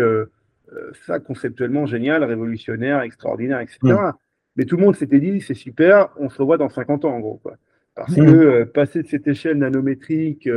[1.05, 3.79] ça conceptuellement génial, révolutionnaire, extraordinaire, etc.
[3.83, 4.11] Mm.
[4.55, 7.19] Mais tout le monde s'était dit, c'est super, on se revoit dans 50 ans, en
[7.19, 7.39] gros.
[7.41, 7.57] Quoi.
[7.95, 8.25] Parce mm.
[8.25, 10.49] que euh, passer de cette échelle nanométrique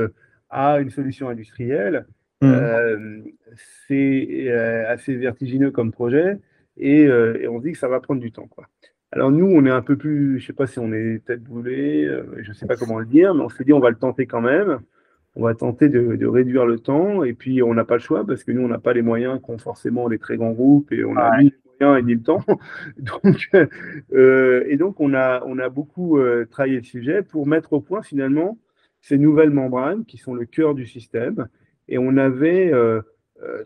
[0.50, 2.06] à une solution industrielle,
[2.42, 3.24] mm.
[3.86, 4.50] c'est
[4.86, 6.38] assez vertigineux comme projet,
[6.76, 8.46] et, et, on se dit que ça va prendre du temps.
[8.46, 8.66] Quoi.
[9.10, 11.42] Alors nous, on est un peu plus, je ne sais pas si on est tête
[11.42, 13.96] brûlée, je ne sais pas comment le dire, mais on s'est dit, on va le
[13.96, 14.80] tenter quand même
[15.38, 17.22] on va tenter de, réduire le temps.
[17.22, 19.40] Et puis, on n'a pas le choix parce que nous, on n'a pas les moyens
[19.40, 22.22] qu'ont forcément les très grands groupes et on a ni les moyens et ni le
[22.22, 22.44] temps.
[22.98, 23.48] donc,
[24.12, 27.80] euh, et donc, on a, on a beaucoup euh, travaillé le sujet pour mettre au
[27.80, 28.58] point finalement
[29.00, 31.46] ces nouvelles membranes qui sont le cœur du système.
[31.88, 33.00] Et on avait euh,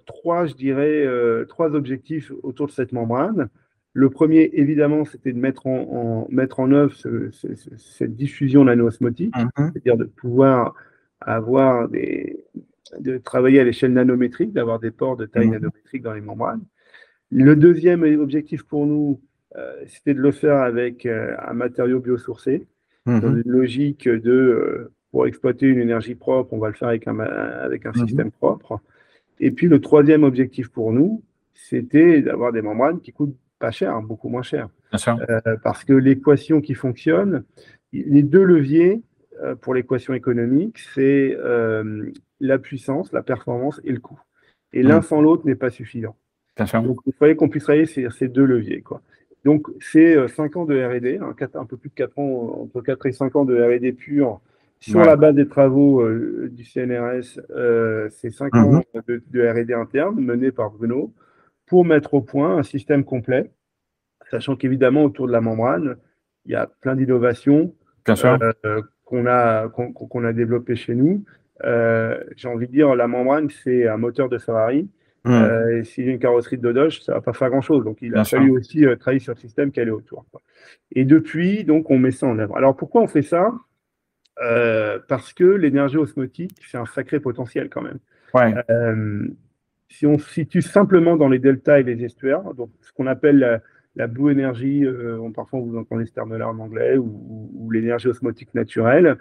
[0.06, 1.06] trois, je dirais,
[1.48, 3.48] trois objectifs autour de cette membrane.
[3.94, 6.94] Le premier, évidemment, c'était de mettre en, mettre en œuvre
[7.76, 9.72] cette diffusion nano-osmotique, mm-hmm.
[9.72, 10.74] c'est-à-dire de pouvoir
[11.20, 12.44] avoir des,
[12.98, 15.52] de travailler à l'échelle nanométrique, d'avoir des ports de taille mmh.
[15.52, 16.62] nanométrique dans les membranes.
[17.30, 19.20] Le deuxième objectif pour nous,
[19.56, 22.66] euh, c'était de le faire avec euh, un matériau biosourcé,
[23.04, 27.06] dans une logique de, euh, pour exploiter une énergie propre, on va le faire avec
[27.06, 28.06] un, avec un mmh.
[28.06, 28.80] système propre.
[29.38, 31.22] Et puis le troisième objectif pour nous,
[31.54, 34.68] c'était d'avoir des membranes qui coûtent pas cher, beaucoup moins cher.
[35.62, 37.44] parce que l'équation qui fonctionne,
[37.92, 39.02] les deux leviers,
[39.42, 44.20] euh, pour l'équation économique, c'est euh, la puissance, la performance et le coût.
[44.72, 45.02] Et l'un mm.
[45.02, 46.16] sans l'autre n'est pas suffisant.
[46.84, 48.82] Donc, il fallait qu'on puisse travailler ces, ces deux leviers.
[48.82, 49.00] Quoi.
[49.44, 52.80] Donc, c'est 5 euh, ans de RD, hein, un peu plus de 4 ans, entre
[52.82, 54.40] 4 et 5 ans de RD pur
[54.82, 56.06] sur la base des travaux
[56.48, 57.40] du CNRS.
[58.10, 59.06] c'est 5 ans mm-hmm.
[59.06, 61.14] de, de RD interne menés par Bruno
[61.66, 63.50] pour mettre au point un système complet,
[64.30, 65.96] sachant qu'évidemment, autour de la membrane,
[66.44, 67.74] il y a plein d'innovations.
[68.14, 68.38] Sûr
[69.04, 71.24] qu'on a, qu'on a développé chez nous.
[71.64, 74.88] Euh, j'ai envie de dire, la membrane, c'est un moteur de Ferrari.
[75.24, 77.84] Euh, et s'il y a une carrosserie de Dodge, ça ne va pas faire grand-chose.
[77.84, 80.24] Donc, il a fallu aussi euh, travailler sur le système qui allait autour.
[80.90, 82.56] Et depuis, donc, on met ça en œuvre.
[82.56, 83.52] Alors, pourquoi on fait ça?
[84.36, 87.98] Parce que l'énergie osmotique, c'est un sacré potentiel quand même.
[89.88, 93.60] si on se situe simplement dans les deltas et les estuaires, donc ce qu'on appelle
[93.96, 99.16] la blue energy, euh, parfois vous entendez ce terme-là en anglais, ou, l'énergie osmotique naturelle.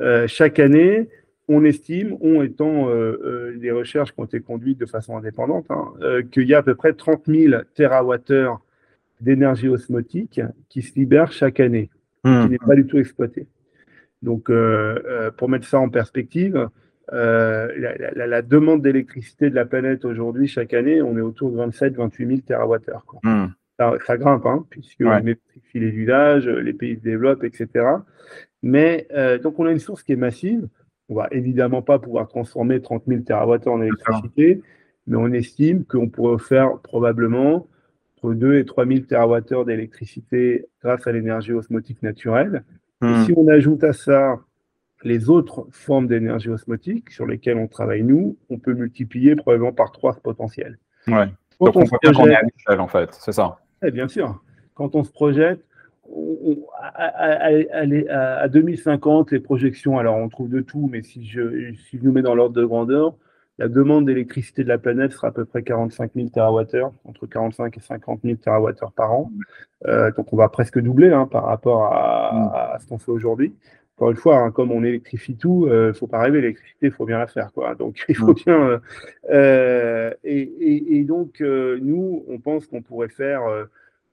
[0.00, 1.08] Euh, chaque année,
[1.48, 5.92] on estime, on étant euh, des recherches qui ont été conduites de façon indépendante, hein,
[6.30, 8.58] qu'il y a à peu près 30 000 TWh
[9.20, 11.90] d'énergie osmotique qui se libèrent chaque année,
[12.24, 12.44] mmh.
[12.44, 13.46] qui n'est pas du tout exploitée.
[14.22, 14.50] Donc,
[15.36, 16.68] pour mettre ça en perspective,
[17.12, 22.26] la, la, demande d'électricité de la planète aujourd'hui, chaque année, on est autour de 27-28
[22.26, 23.18] 000 TWh.
[23.22, 23.46] Mmh
[23.78, 25.06] ça, grimpe, hein, puisque ouais.
[25.06, 27.84] on électrifie les usages, les pays se développent, etc.
[28.62, 30.68] Mais euh, donc on a une source qui est massive.
[31.08, 34.62] On va évidemment pas pouvoir transformer 30 000 TWh en électricité,
[35.06, 37.68] mais on estime qu'on pourrait faire probablement
[38.16, 42.64] entre 2 et 3 000 TWh d'électricité grâce à l'énergie osmotique naturelle.
[43.02, 43.24] Et Hmm.
[43.24, 44.38] si on ajoute à ça
[45.04, 49.92] les autres formes d'énergie osmotique sur lesquelles on travaille nous, on peut multiplier probablement par
[49.92, 50.78] 3 ce potentiel.
[51.06, 51.26] Ouais.
[51.58, 53.58] Quand Donc on voit bien qu'on est projette- à l'échelle, en fait, c'est ça.
[53.82, 54.42] eh bien sûr.
[54.74, 55.60] Quand on se projette,
[56.10, 61.98] on- à- à 2050, les projections, alors on trouve de tout, mais si je, si
[61.98, 63.14] je nous mets dans l'ordre de grandeur,
[63.58, 67.76] la demande d'électricité de la planète sera à peu près 45 000 TWh, entre 45
[67.76, 69.30] et 50 000 TWh par an.
[69.86, 72.50] Euh, donc on va presque doubler hein, par rapport à, Mm.
[72.54, 73.54] à- ce qu'on fait aujourd'hui.
[73.96, 76.92] Encore une fois, hein, comme on électrifie tout, il ne faut pas rêver, l'électricité, il
[76.92, 77.50] faut bien la faire.
[77.54, 77.74] Quoi.
[77.74, 78.34] Donc il faut Mm.
[78.44, 78.60] bien.
[78.68, 78.78] euh,
[79.30, 83.42] euh, et, et- et donc, euh, nous, on pense qu'on pourrait faire.
[83.46, 83.64] euh,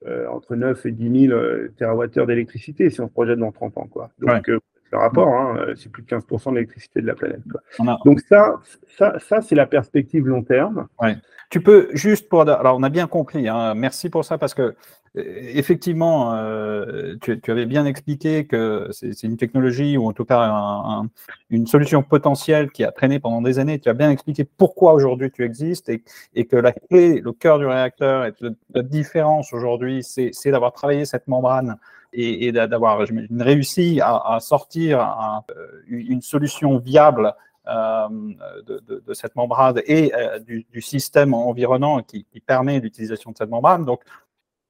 [0.06, 3.78] euh, entre 9 et 10 000 euh, TWh d'électricité si on se projette dans 30
[3.78, 3.88] ans.
[3.88, 4.10] Quoi.
[4.20, 4.60] Donc, euh,
[4.94, 7.42] le rapport, hein, euh, c'est plus de 15% de l'électricité de la planète.
[7.80, 8.60] A- Donc, ça,
[8.98, 10.88] ça, ça c'est la perspective long terme.
[11.50, 14.62] Tu peux juste pour alors on a bien compris hein, merci pour ça parce que
[14.64, 14.74] euh,
[15.62, 20.40] effectivement euh, tu, tu avais bien expliqué que c'est une technologie ou en tout cas
[20.40, 21.10] un- un-
[21.52, 25.30] une solution potentielle qui a traîné pendant des années tu as bien expliqué pourquoi aujourd'hui
[25.30, 26.04] tu existes et,
[26.34, 30.72] et que la clé le cœur du réacteur et la, la différence aujourd'hui c'est d'avoir
[30.74, 31.76] travaillé cette membrane
[32.14, 33.00] et, et d'a- d'avoir
[33.40, 37.34] réussi à, à sortir un- euh, une solution viable
[37.68, 38.08] euh,
[38.68, 43.32] de, de- de cette membrane et euh, du, du système environnant qui, qui permet l'utilisation
[43.32, 43.86] de cette membrane.
[43.86, 44.02] Donc,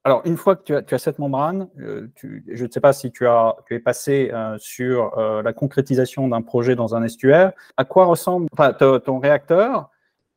[0.06, 2.80] alors, une fois que tu as, tu as cette membrane, euh, tu- je ne sais
[2.80, 7.52] pas si tu, as, tu es passé sur la concrétisation d'un projet dans un estuaire.
[7.76, 9.90] À quoi ressemble enfin, ton, réacteur?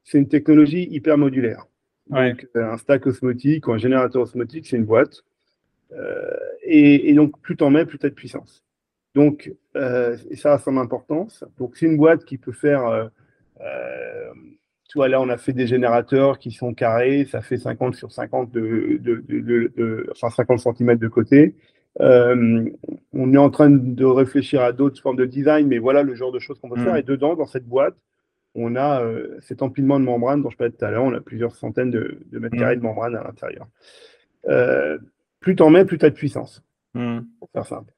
[0.06, 1.66] C'est une technologie hyper modulaire.
[2.10, 2.32] Ouais.
[2.32, 5.24] Donc, un stack osmotique ou un générateur osmotique, c'est une boîte.
[5.94, 6.30] Euh,
[6.64, 8.64] et, et donc, plus t'en mets, plus tu as de puissance.
[9.16, 11.44] Donc, euh, et ça a son importance.
[11.58, 12.86] Donc, c'est une boîte qui peut faire.
[12.88, 13.08] euh,
[14.90, 18.12] tu vois, là, on a fait des générateurs qui sont carrés, ça fait 50 sur
[18.12, 21.56] 50 de, de, de- de- de- enfin 50 cm de côté.
[22.00, 22.70] Euh,
[23.12, 26.32] on est en train de réfléchir à d'autres formes de design, mais voilà le genre
[26.32, 26.84] de choses qu'on peut Mm.
[26.86, 26.96] faire.
[26.96, 27.96] Et dedans, dans cette boîte,
[28.56, 31.04] on a euh, cet empilement de membrane dont je parlais tout à l'heure.
[31.04, 32.60] On a plusieurs centaines de, de mètres Mm.
[32.60, 33.68] carrés de membrane à l'intérieur.
[34.48, 34.98] Euh,
[35.40, 37.20] plus t'en mets, plus tu as de puissance Hmm.
[37.40, 37.94] pour faire simple.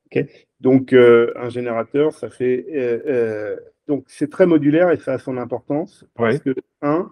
[0.59, 2.65] donc, euh, un générateur, ça fait.
[2.73, 3.55] euh, euh,
[3.87, 6.05] donc, c'est très modulaire et ça a son importance.
[6.15, 7.09] Parce que, un.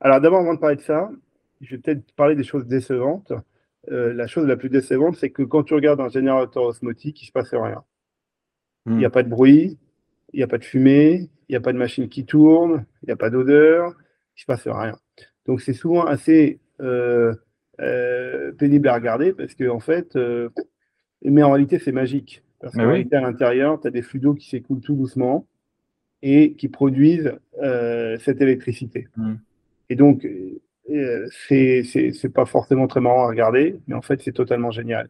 [0.00, 1.10] Alors, d'abord, avant de parler de ça,
[1.60, 3.32] je vais peut-être parler des choses décevantes.
[3.88, 7.28] La chose la plus décevante, c'est que quand tu regardes un générateur osmotique, il ne
[7.28, 7.84] se passe rien.
[8.86, 9.78] Il n'y a pas de bruit,
[10.32, 13.06] il n'y a pas de fumée, il n'y a pas de machine qui tourne, il
[13.06, 14.98] n'y a pas d'odeur, il ne se passe rien.
[15.46, 16.58] Donc, c'est souvent assez
[18.58, 20.48] pénible à regarder parce que, en fait, euh,
[21.24, 22.42] mais en réalité, c'est magique.
[22.60, 22.92] Parce qu'en oui.
[22.92, 25.46] réalité, à l'intérieur, tu as des flux d'eau qui s'écoulent tout doucement
[26.22, 29.08] et qui produisent euh, cette électricité.
[29.16, 29.34] Mm.
[29.90, 34.70] Et donc, euh, c'est pas forcément très marrant à regarder, mais en fait, c'est totalement
[34.70, 35.08] génial.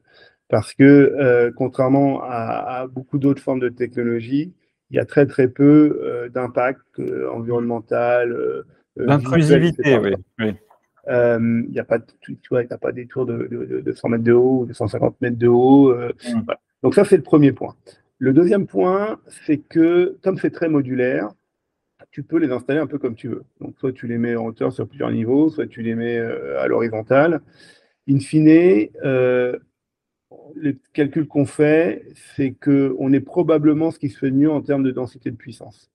[0.49, 4.53] Parce que, euh, contrairement à, à beaucoup d'autres formes de technologie,
[4.91, 8.33] il y a très très peu euh, d'impact euh, environnemental.
[8.33, 8.63] euh,
[8.99, 9.99] euh, D'intrusivité,
[10.39, 10.53] oui.
[11.07, 11.13] Oui.
[11.13, 13.93] Euh, Il n'y a pas, de- tu vois, pas des tours de, de, de- de
[13.93, 15.91] 100 mètres de haut ou de 150 mètres de haut.
[15.91, 16.41] euh, Mm.
[16.45, 16.61] voilà.
[16.83, 17.75] Donc ça, c'est le premier point.
[18.19, 21.31] Le deuxième point, c'est que comme c'est très modulaire,
[22.11, 23.45] tu peux les installer un peu comme tu veux.
[23.61, 26.61] Donc soit tu les mets en hauteur sur plusieurs niveaux, soit tu les mets euh,
[26.61, 27.41] à l'horizontale.
[28.09, 29.57] In fine, euh,
[30.57, 32.05] les calculs qu'on fait,
[32.37, 35.37] c'est qu'on est probablement ce qui se fait de mieux en termes de densité de
[35.37, 35.91] puissance.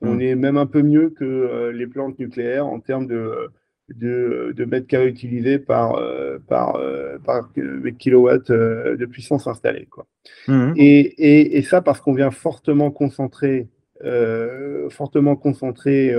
[0.00, 0.20] On Mm.
[0.22, 3.50] est même un peu mieux que euh, les plantes nucléaires en termes de,
[3.94, 7.50] de, de mètres carrés utilisés par, euh, par, euh, par
[7.98, 9.86] kilowatt euh, de puissance installée.
[9.90, 10.06] Quoi.
[10.48, 10.74] Mhm.
[10.76, 13.68] Et, et, et ça parce qu'on vient fortement concentrer,
[14.04, 16.14] euh, fortement concentrer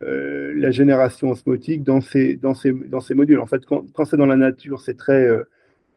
[0.00, 3.40] la génération osmotique dans ces, dans ces, dans ces modules.
[3.40, 5.28] En fait, quand, quand c'est dans la nature, c'est très,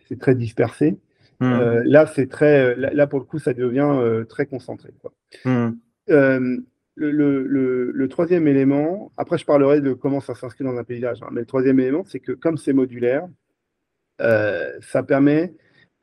[0.07, 0.97] c'est très dispersé.
[1.41, 1.83] Mhm.
[1.85, 4.89] Là, c'est très, là, là, pour le coup, ça devient très concentré.
[5.01, 5.11] Quoi.
[5.45, 6.63] Mhm.
[6.99, 10.83] Le, le, le, le troisième élément, après je parlerai de comment ça s'inscrit dans un
[10.83, 13.25] paysage, hein, mais le troisième élément, c'est que comme c'est modulaire,
[14.21, 15.53] euh, ça permet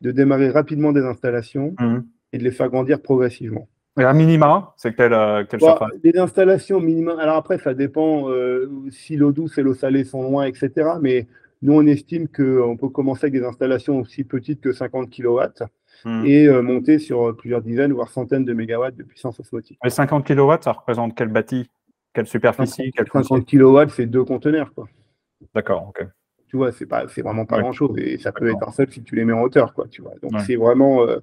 [0.00, 2.04] de démarrer rapidement des installations Mhm.
[2.32, 3.68] et de les faire grandir progressivement.
[3.98, 8.30] Et à minima, c'est quelle, euh, quelle Bon, des installations minimum, alors après ça dépend
[8.30, 10.70] euh, si l'eau douce et l'eau salée sont loin, etc.
[11.00, 11.26] Mais
[11.62, 15.40] nous on estime qu'on peut commencer avec des installations aussi petites que 50 kW
[16.04, 16.24] Mhm.
[16.26, 19.78] et euh, monter sur plusieurs dizaines, voire centaines de mégawatts de puissance osmotique.
[19.84, 21.68] Et 50 kW, ça représente quel bâti
[22.12, 22.92] Quelle superficie?
[22.96, 24.72] Quel foncier 50 kW, c'est deux conteneurs.
[24.74, 24.88] Quoi.
[25.54, 26.06] D'accord, ok.
[26.48, 27.62] tu vois, c'est pas, c'est vraiment pas Ouais.
[27.62, 28.62] grand chose et ça peut D'accord.
[28.62, 30.12] être un seul si tu les mets en hauteur, quoi, tu vois.
[30.22, 30.40] Donc Ouais.
[30.46, 31.18] c'est vraiment, euh,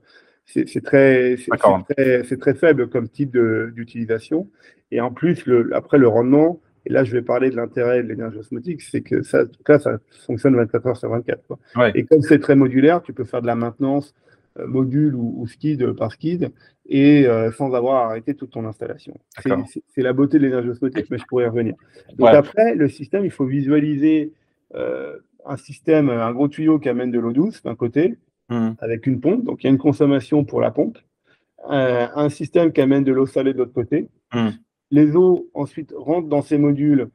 [0.46, 1.84] c'est c'est très, c'est D'accord.
[1.88, 4.50] c'est très, c'est très faible comme type de- d'utilisation
[4.92, 8.10] et en plus le, après le rendement Et là, je vais parler de l'intérêt de
[8.10, 11.42] l'énergie osmotique, c'est que ça, là, ça fonctionne 24 heures sur 24.
[11.48, 11.58] Quoi.
[11.96, 15.94] Et comme c'est très modulaire, tu peux faire de la maintenance euh, module ou, skid
[15.94, 16.52] par skid
[16.86, 19.14] et euh, sans avoir arrêté toute ton installation.
[19.40, 21.76] C'est la beauté de l'énergie osmotique, mais je pourrais y revenir.
[22.18, 24.34] Donc après, le système, il faut visualiser
[24.76, 28.18] euh, un système, un gros tuyau qui amène de l'eau douce d'un côté,
[28.50, 28.72] hmm.
[28.80, 29.44] avec une pompe.
[29.44, 30.98] Donc il y a une consommation pour la pompe.
[31.68, 34.10] un système qui amène de l'eau salée de l'autre côté.
[34.34, 34.50] Hmm.
[34.92, 37.10] Les eaux ensuite rentrent dans ces modules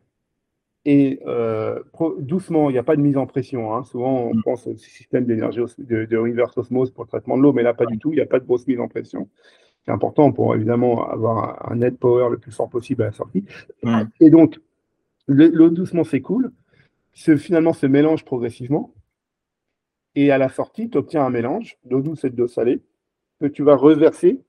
[0.90, 1.83] et euh,
[2.18, 3.74] doucement, il n'y a pas de mise en pression.
[3.74, 3.85] Hein.
[3.85, 4.42] Souvent, on mm.
[4.42, 7.85] pense au système d'énergie de, reverse osmose pour le traitement de l'eau, mais là, pas
[7.85, 8.11] du tout.
[8.11, 9.29] Il n'y a pas de grosse mise en pression.
[9.85, 13.44] C'est important pour évidemment avoir un, net power le plus fort possible à la sortie.
[14.18, 14.59] Et donc,
[15.27, 16.53] l'eau doucement s'écoule.
[17.12, 18.94] Finalement, se mélange progressivement.
[20.14, 22.81] Et à la sortie, tu obtiens un mélange d'eau douce et d'eau salée
[23.42, 24.40] que tu vas reverser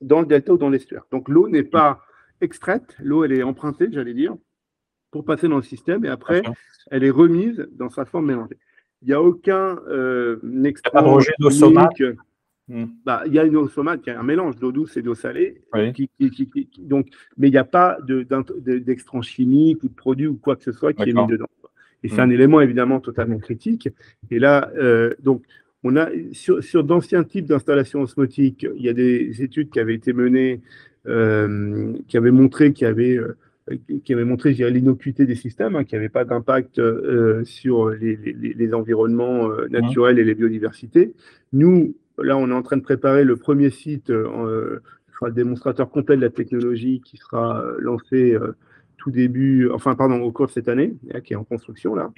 [0.00, 1.04] dans le delta ou dans l'estuaire.
[1.12, 2.00] Donc, l'eau n'est pas
[2.40, 4.34] extraite, l'eau, elle est empruntée, j'allais dire
[5.10, 6.42] pour passer dans le système et après,
[6.90, 8.58] elle est remise dans sa forme mélangée.
[9.02, 11.00] Il n'y a aucun euh, extrait
[12.68, 12.84] hmm.
[13.04, 15.02] bah, il y a une eau somate, il y a un mélange d'eau douce et
[15.02, 15.62] d'eau salée.
[16.78, 20.72] donc, mais il n'y a pas d'extrait chimique ou de produit ou quoi que ce
[20.72, 21.46] soit qui est mis dedans.
[22.02, 22.32] Et c'est un hmm.
[22.32, 23.88] élément évidemment totalement critique.
[24.30, 25.42] Et là, euh, donc,
[25.84, 29.94] on a sur, sur d'anciens types d'installations osmotiques, il y a des études qui avaient
[29.94, 30.60] été menées
[31.08, 33.36] euh, qui avaient montré qu'il y avait euh,
[34.04, 39.50] qui avait montré l'innocuité des systèmes, hein, qui n'avait pas d'impact euh, sur les, environnements
[39.50, 41.14] euh, naturels et les biodiversités.
[41.52, 44.80] Nous, là, on est en train de préparer le premier site, euh,
[45.22, 48.36] le démonstrateur complet de la technologie qui sera lancé
[48.98, 52.10] tout début, enfin, pardon, au cours de cette année, hein, qui est en construction là.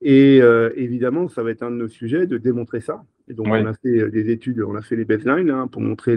[0.00, 0.40] Et
[0.74, 3.02] évidemment, ça va être un de nos sujets de démontrer ça.
[3.28, 6.16] Et donc, on a fait des études, on a fait les baselines hein, pour montrer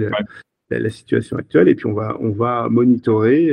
[0.69, 3.51] la, situation actuelle, et puis on va, on va monitorer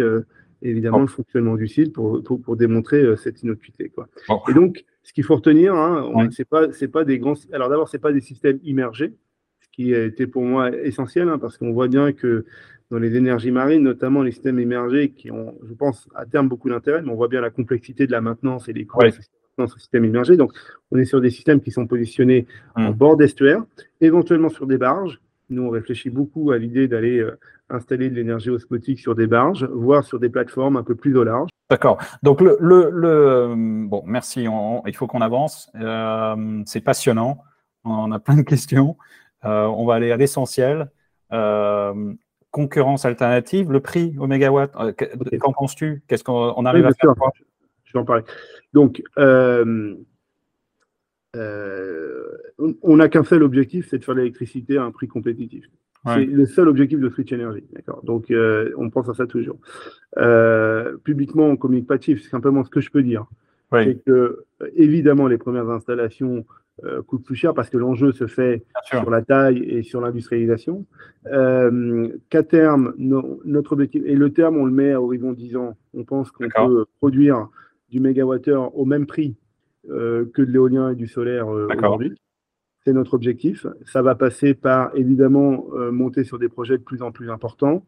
[0.63, 3.89] évidemment le fonctionnement du site pour, pour, démontrer euh, cette innocuité.
[3.89, 4.09] Quoi.
[4.49, 7.35] Et donc, ce qu'il faut retenir, hein, c'est pas, pas des grands.
[7.53, 9.15] Alors d'abord, c'est pas des systèmes immergés,
[9.61, 12.45] ce qui a été pour moi essentiel, hein, parce qu'on voit bien que
[12.91, 16.69] dans les énergies marines, notamment les systèmes immergés, qui ont, je pense, à terme beaucoup
[16.69, 19.79] d'intérêt, mais on voit bien la complexité de la maintenance et les coûts de ce
[19.79, 20.37] système immergé.
[20.37, 20.53] Donc,
[20.91, 22.95] on est sur des systèmes qui sont positionnés en mmh.
[22.95, 23.65] bord d'estuaire,
[24.01, 25.21] éventuellement sur des barges.
[25.49, 27.39] Nous, on réfléchit beaucoup à l'idée d'aller euh,
[27.71, 31.25] installer de l'énergie osmotique sur des barges, voire sur des plateformes un peu plus au
[31.25, 31.51] large.
[31.71, 31.99] D'accord.
[32.23, 33.55] Donc, le, le,
[33.87, 34.47] bon, merci.
[34.87, 35.71] il faut qu'on avance.
[35.75, 37.43] Euh, c'est passionnant.
[37.85, 38.97] On a plein de questions.
[39.45, 40.91] Euh, on va aller à l'essentiel.
[41.33, 42.15] Euh,
[42.51, 44.73] concurrence alternative, le prix au mégawatt.
[45.41, 46.03] Qu'en penses-tu?
[46.09, 47.15] Qu'est-ce qu'on arrive à faire?
[47.85, 48.25] Je vais en parler.
[48.73, 49.03] Donc,
[51.39, 55.67] on n'a qu'un seul objectif, c'est de faire l'électricité à un prix compétitif.
[56.15, 57.65] C'est le seul objectif de Switch Energy.
[57.73, 58.01] D'accord.
[58.05, 59.59] Donc, euh, on pense à ça toujours.
[60.19, 61.97] Euh, publiquement, on communique pas.
[62.01, 63.27] C'est simplement ce que je peux dire.
[63.73, 64.45] C'est que,
[64.77, 66.47] évidemment, les premières installations
[66.85, 70.87] euh, coûtent plus cher parce que l'enjeu se fait sur la taille et sur l'industrialisation.
[71.25, 76.05] Qu'à terme, notre objectif, et le terme, on le met à horizon 10 ans, on
[76.05, 77.49] pense qu'on peut produire
[77.91, 79.35] du mégawattheure au même prix
[79.89, 82.15] que de l'éolien et du solaire aujourd'hui.
[82.87, 83.67] C'est notre objectif.
[83.85, 87.83] Ça va passer par, évidemment, euh, monter sur des projets de plus en plus importants,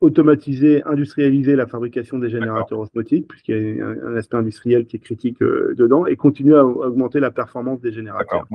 [0.00, 5.00] automatiser, industrialiser la fabrication des générateurs osmotiques, puisqu'il y a un, aspect industriel qui est
[5.00, 8.46] critique euh, dedans, et continuer à, augmenter la performance des générateurs.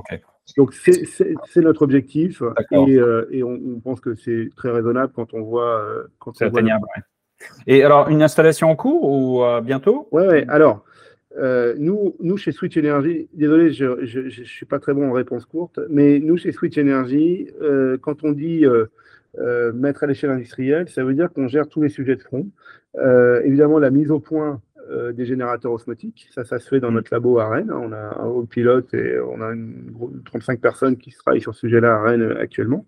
[0.55, 5.85] Donc, c'est notre objectif, et, euh, on, pense que c'est très raisonnable quand on voit...
[6.19, 6.87] quand c'est atteignable,
[7.67, 10.07] Et alors, une installation en cours ou bientôt?
[10.13, 10.45] Oui, ouais.
[10.47, 10.85] alors...
[11.37, 15.45] Euh, nous, nous, chez Switch Energy, désolé, je ne suis pas très bon en réponse
[15.45, 20.87] courte, mais nous, chez Switch Energy, euh, quand on dit euh, mettre à l'échelle industrielle,
[20.89, 22.47] ça veut dire qu'on gère tous les sujets de front.
[23.43, 24.61] évidemment, la mise au point
[25.13, 27.71] des générateurs osmotiques, ça, ça se fait dans notre labo à Rennes.
[27.71, 31.61] On a un haut pilote et on a une, 35 personnes qui travaillent sur ce
[31.61, 32.85] sujet-là à Rennes actuellement.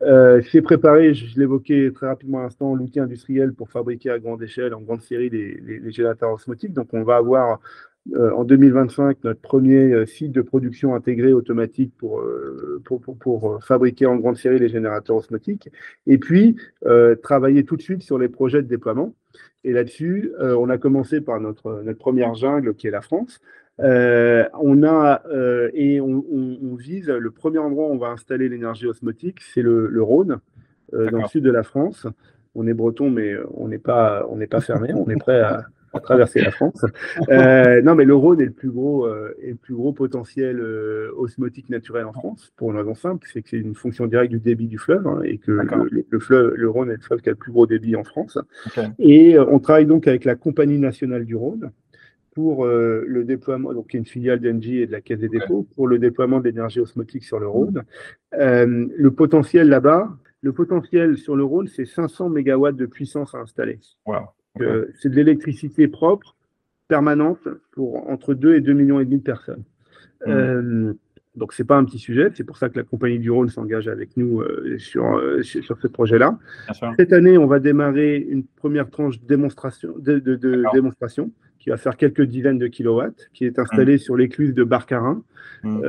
[0.00, 4.74] C'est préparé, je, l'évoquais très rapidement à l'instant, l'outil industriel pour fabriquer à grande échelle,
[4.74, 6.72] en grande série, les, les générateurs osmotiques.
[6.72, 7.58] Donc, on va avoir
[8.16, 14.06] en 2025 notre premier euh, site de production intégré automatique pour, euh, pour, pour, fabriquer
[14.06, 15.68] en grande série les générateurs osmotiques,
[16.06, 16.56] et puis
[17.22, 19.14] travailler tout de suite sur les projets de déploiement.
[19.64, 23.40] Et là-dessus, on a commencé par notre, notre première jungle qui est la France.
[23.78, 25.22] on a
[25.74, 30.02] et on, vise le premier endroit où on va installer l'énergie osmotique, c'est le, le,
[30.02, 30.38] Rhône,
[30.92, 32.06] dans le sud de la France.
[32.54, 34.92] On est breton, mais on n'est pas, on n'est pas fermé.
[34.94, 36.84] On est prêt à, à traverser la France.
[37.28, 40.60] Euh, non, mais le Rhône est le plus gros, euh, est le plus gros potentiel
[40.60, 44.30] euh, osmotique naturel en France, pour une raison simple, c'est que c'est une fonction directe
[44.30, 47.20] du débit du fleuve, hein, et que le, le, fleuve, le Rhône est le fleuve
[47.20, 48.38] qui a le plus gros débit en France.
[48.66, 48.88] Okay.
[48.98, 51.70] Et on travaille donc avec la Compagnie nationale du Rhône
[52.32, 55.66] pour le déploiement, donc qui est une filiale d'Engie et de la Caisse des dépôts,
[55.74, 57.82] pour le déploiement de l'énergie osmotique sur le Rhône.
[58.32, 60.08] le potentiel là-bas,
[60.42, 63.78] le potentiel sur le Rhône, c'est 500 MW de puissance à installer.
[64.06, 64.28] Wow.
[64.60, 66.36] Euh, c'est de l'électricité propre,
[66.88, 69.62] permanente, pour entre 2 et 2 millions et demi de personnes.
[70.26, 70.30] Mmh.
[70.30, 70.92] Euh,
[71.36, 72.30] donc, ce n'est pas un petit sujet.
[72.34, 75.86] C'est pour ça que la Compagnie du Rhône s'engage avec nous euh, sur, sur ce
[75.86, 76.38] projet-là.
[76.98, 81.30] Cette année, on va démarrer une première tranche démonstration, de, de, de démonstration
[81.60, 83.98] qui va faire quelques dizaines de kilowatts, qui est installée mmh.
[83.98, 85.22] sur l'écluse de Barcarin,
[85.62, 85.82] mmh.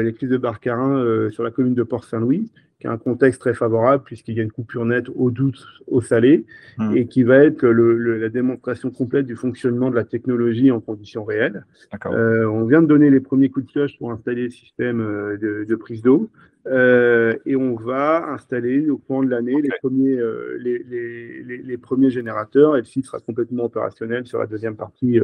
[0.00, 4.36] l'écluse de Barcarin sur la commune de Port-Saint-Louis qui a un contexte très favorable puisqu'il
[4.36, 6.46] y a une coupure nette eau douce, eau salée,
[6.78, 6.96] mmh.
[6.96, 10.80] et qui va être le, le, la démonstration complète du fonctionnement de la technologie en
[10.80, 11.64] conditions réelles.
[12.06, 15.36] Euh, on vient de donner les premiers coups de cloche pour installer le système euh,
[15.36, 16.30] de, de prise d'eau,
[16.66, 19.62] euh, et on va installer au cours de l'année okay.
[19.62, 24.38] les, premiers, euh, les, les, les, premiers générateurs, et le site sera complètement opérationnel sur
[24.38, 25.18] la deuxième partie,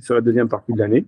[0.00, 1.06] sur la deuxième partie de l'année.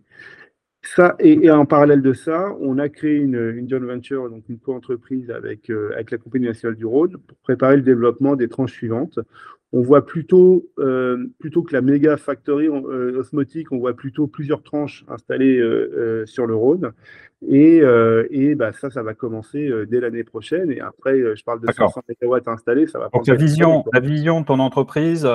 [0.85, 4.43] Ça, et, et, en parallèle de ça, on a créé une, une joint venture, donc
[4.49, 8.49] une co-entreprise avec, euh, avec la Compagnie nationale du Rhône pour préparer le développement des
[8.49, 9.21] tranches suivantes.
[9.73, 14.63] On voit plutôt, euh, plutôt que la méga factory euh, osmotique, on voit plutôt plusieurs
[14.63, 15.63] tranches installées
[16.27, 16.93] sur le Rhône.
[17.49, 17.81] Et,
[18.31, 20.71] et bah, ça, ça va commencer dès l'année prochaine.
[20.73, 22.87] Et après, je parle de 500 MW installés.
[22.87, 25.27] Ça va Donc la vision, la vision de ton entreprise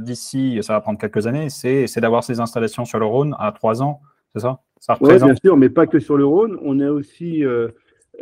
[0.00, 3.82] d'ici, ça va prendre quelques années, c'est d'avoir ces installations sur le Rhône à trois
[3.82, 4.00] ans,
[4.32, 4.60] c'est ça?
[5.00, 6.58] Oui, bien sûr, mais pas que sur le Rhône.
[6.62, 7.68] On a aussi, euh,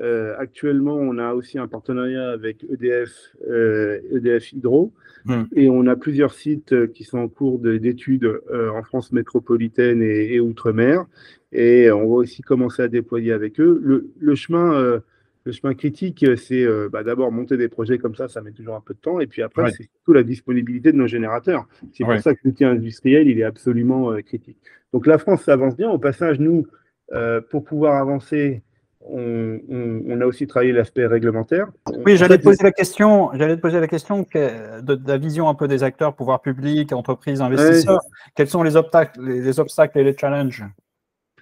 [0.00, 3.11] euh, actuellement, on a aussi un partenariat avec EDF,
[3.48, 4.92] euh, EDF Hydro,
[5.26, 5.42] mmh.
[5.57, 10.40] et on a plusieurs sites qui sont en cours d'études en France métropolitaine et, et
[10.40, 11.05] outre-mer,
[11.52, 13.80] et on va aussi commencer à déployer avec eux.
[13.82, 15.00] Le, le chemin
[15.45, 18.76] le chemin critique, c'est euh, bah, d'abord monter des projets comme ça, ça met toujours
[18.76, 19.70] un peu de temps, et puis après, ouais.
[19.70, 21.66] c'est surtout la disponibilité de nos générateurs.
[21.92, 22.14] C'est ouais.
[22.14, 24.57] pour ça que l'outil industriel, il est absolument euh, critique.
[24.92, 25.90] Donc la France avance bien.
[25.90, 26.66] Au passage, nous,
[27.12, 28.62] euh, pour pouvoir avancer,
[29.03, 31.68] on, on, on, a aussi travaillé l'aspect réglementaire.
[32.07, 35.18] Oui, j'allais te poser la question, j'allais te poser la question que, de, de, la
[35.18, 38.03] vision un peu des acteurs, pouvoir public, entreprises, investisseurs.
[38.03, 38.30] Ouais.
[38.34, 40.64] Quels sont les obstacles, les, les obstacles et les challenges?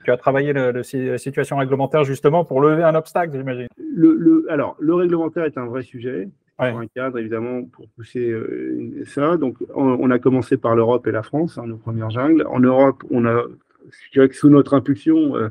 [0.05, 3.69] Tu as travaillé le, le, la situation réglementaire justement pour lever un obstacle, j'imagine.
[3.95, 6.29] Le, le, alors, le réglementaire est un vrai sujet.
[6.59, 6.69] Ouais.
[6.69, 9.37] un cadre, évidemment, pour pousser euh, ça.
[9.37, 12.47] Donc, on, on, a commencé par l'Europe et la France, hein, nos premières jungles.
[12.49, 13.43] En Europe, on a,
[13.91, 15.49] je dirais que sous notre impulsion, euh,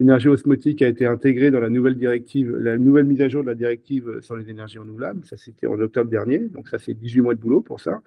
[0.00, 3.48] l'énergie osmotique a été intégrée dans la nouvelle directive, la nouvelle mise à jour de
[3.48, 5.24] la directive sur les énergies renouvelables.
[5.24, 6.38] Ça, c'était en octobre dernier.
[6.38, 8.00] Donc, ça, c'est 18 mois de boulot pour ça.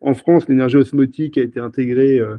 [0.00, 2.36] En France, l'énergie osmotique a été intégrée euh,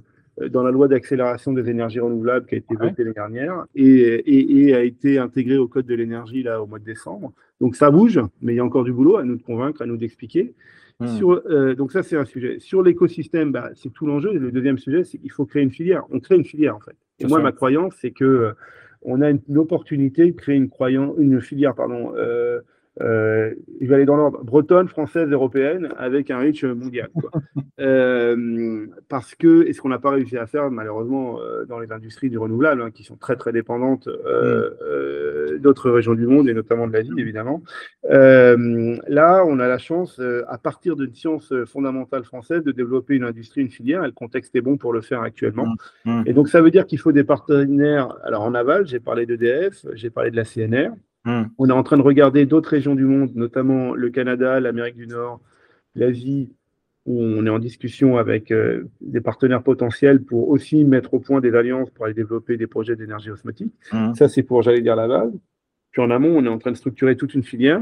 [0.49, 4.67] dans la loi d'accélération des énergies renouvelables qui a été votée l'année dernière et, et,
[4.67, 7.33] et, a été intégrée au code de l'énergie là au mois de décembre.
[7.61, 9.85] Donc ça bouge, mais il y a encore du boulot à nous de convaincre, à
[9.85, 10.53] nous d'expliquer.
[10.99, 11.07] Mmh.
[11.07, 12.59] Sur, euh, donc ça c'est un sujet.
[12.59, 14.33] Sur l'écosystème, bah, c'est tout l'enjeu.
[14.33, 16.03] Le deuxième sujet, c'est qu'il faut créer une filière.
[16.09, 16.95] On crée une filière en fait.
[17.19, 17.43] Et moi, ça.
[17.43, 18.51] ma croyance, c'est que euh,
[19.03, 22.61] on a une, une, opportunité de créer une, croyance, une filière pardon, euh,
[23.01, 27.09] euh, il va aller dans l'ordre bretonne, française, européenne, avec un reach mondial.
[27.79, 31.91] euh, parce que, et ce qu'on n'a pas réussi à faire, malheureusement, euh, dans les
[31.91, 35.59] industries du renouvelable, hein, qui sont très très dépendantes euh, mm.
[35.59, 37.63] d'autres régions du monde, et notamment de l'Asie, évidemment,
[38.03, 43.61] là, on a la chance, à partir d'une science fondamentale française, de développer une industrie,
[43.61, 45.65] une filière, et le contexte est bon pour le faire actuellement.
[46.05, 46.21] Mm.
[46.21, 46.23] Mm.
[46.27, 48.15] Et donc, ça veut dire qu'il faut des partenaires.
[48.23, 50.91] Alors, en aval, j'ai parlé d'EDF, j'ai parlé de la CNR.
[51.25, 51.43] Mmh.
[51.57, 55.07] On est en train de regarder d'autres régions du monde, notamment le Canada, l'Amérique du
[55.07, 55.39] Nord,
[55.95, 56.53] l'Asie,
[57.05, 61.41] où on est en discussion avec euh, des partenaires potentiels pour aussi mettre au point
[61.41, 63.73] des alliances pour aller développer des projets d'énergie osmotique.
[63.91, 64.15] Mmh.
[64.15, 65.31] Ça, c'est pour, j'allais dire, la base.
[65.91, 67.81] Puis en amont, on est en train de structurer toute une filière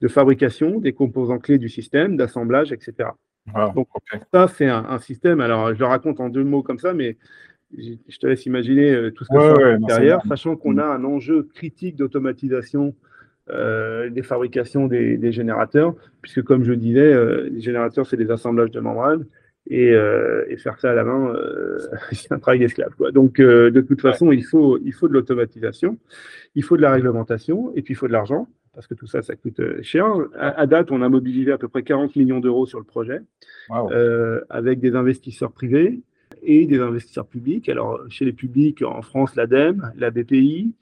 [0.00, 3.10] de fabrication des composants clés du système, d'assemblage, etc.
[3.54, 4.22] Wow, Donc, okay.
[4.32, 5.40] ça, c'est un, un, système.
[5.40, 7.18] Alors, je le raconte en deux mots comme ça, mais
[7.76, 11.04] je te laisse imaginer euh, tout ce que ouais, ouais, derrière, sachant qu'on a un
[11.04, 12.94] enjeu critique d'automatisation
[13.50, 18.30] euh, des fabrications des, des, générateurs, puisque comme je disais, euh, les générateurs, c'est des
[18.30, 19.26] assemblages de membranes,
[19.68, 21.34] et, euh, et, faire ça à la main,
[22.12, 22.92] c'est un travail d'esclave.
[23.12, 24.36] Donc, de toute façon, ouais.
[24.36, 25.98] il, faut, il faut de l'automatisation,
[26.54, 29.22] il faut de la réglementation, et puis il faut de l'argent, parce que tout ça,
[29.22, 30.06] ça coûte cher.
[30.38, 33.22] À, à, date, on a mobilisé à peu près 40 millions d'euros sur le projet,
[33.70, 33.90] wow.
[34.50, 36.00] avec des investisseurs privés,
[36.42, 37.68] et des investisseurs publics.
[37.68, 40.74] Alors, chez les publics, en France, l'ADEME, la BPI,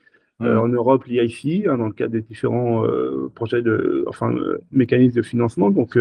[0.42, 4.34] Euh, en Europe, l'IIC, hein, dans le cadre des différents euh, projets de, enfin,
[4.72, 5.70] mécanismes de financement.
[5.70, 5.98] Donc,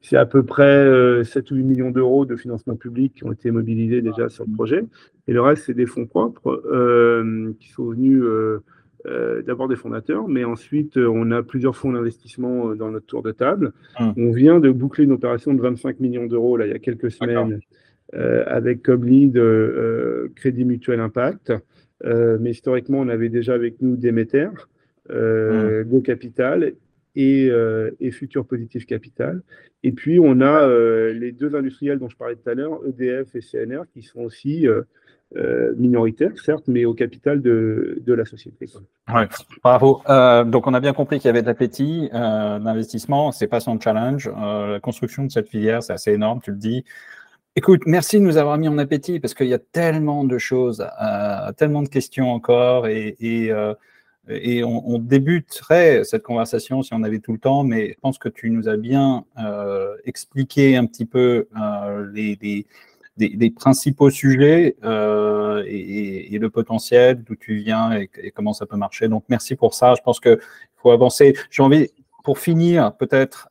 [0.00, 3.50] c'est à peu près 7 ou 8 millions d'euros de financement public qui ont été
[3.50, 4.84] mobilisés déjà sur le projet.
[5.26, 6.62] Et le reste, c'est des fonds propres
[7.58, 8.22] qui sont venus
[9.46, 13.72] d'abord des fondateurs, mais ensuite, on a plusieurs fonds d'investissement dans notre tour de table.
[13.98, 14.14] Hum.
[14.16, 17.10] On vient de boucler une opération de 25 millions d'euros là, il y a quelques
[17.10, 17.60] semaines
[18.12, 19.40] avec comme lead
[20.34, 21.52] Crédit Mutuel Impact.
[22.04, 24.48] Euh, mais historiquement, on avait déjà avec nous Demeter,
[25.10, 26.72] euh, Go Capital
[27.14, 29.42] et, euh, et, Futur Positif Capital.
[29.82, 30.66] Et puis, on a
[31.12, 34.66] les deux industriels dont je parlais tout à l'heure, EDF et CNR, qui sont aussi
[35.76, 38.66] minoritaires, certes, mais au capital de, de la société.
[39.12, 39.26] Ouais,
[39.62, 40.02] bravo.
[40.44, 43.32] donc, on a bien compris qu'il y avait de l'appétit d'investissement.
[43.32, 44.28] Ce n'est pas son challenge.
[44.28, 46.84] la construction de cette filière, c'est assez énorme, tu le dis.
[47.54, 50.86] Écoute, merci de nous avoir mis en appétit parce qu'il y a tellement de choses,
[51.02, 53.74] euh, tellement de questions encore euh,
[54.28, 58.16] et on, on, débuterait cette conversation si on avait tout le temps, mais je pense
[58.16, 61.46] que tu nous as bien euh, expliqué un petit peu
[62.14, 62.66] les,
[63.54, 64.76] principaux sujets
[65.66, 69.08] et, et, le potentiel, d'où tu viens et, comment ça peut marcher.
[69.08, 69.94] Donc merci pour ça.
[69.94, 70.38] Je pense qu'il
[70.76, 71.36] faut avancer.
[71.50, 71.90] J'ai envie,
[72.24, 73.50] pour finir peut-être,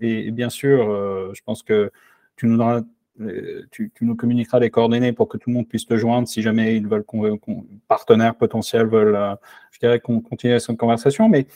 [0.00, 1.92] et, bien sûr, je pense que
[2.40, 5.94] tu nous, euh, tu, nous communiqueras les coordonnées pour que tout le monde puisse te
[5.94, 7.38] joindre si jamais ils veulent qu'on,
[7.86, 9.34] partenaires potentiels veulent, euh,
[9.72, 11.28] je dirais, qu'on continue cette conversation.
[11.28, 11.46] Mais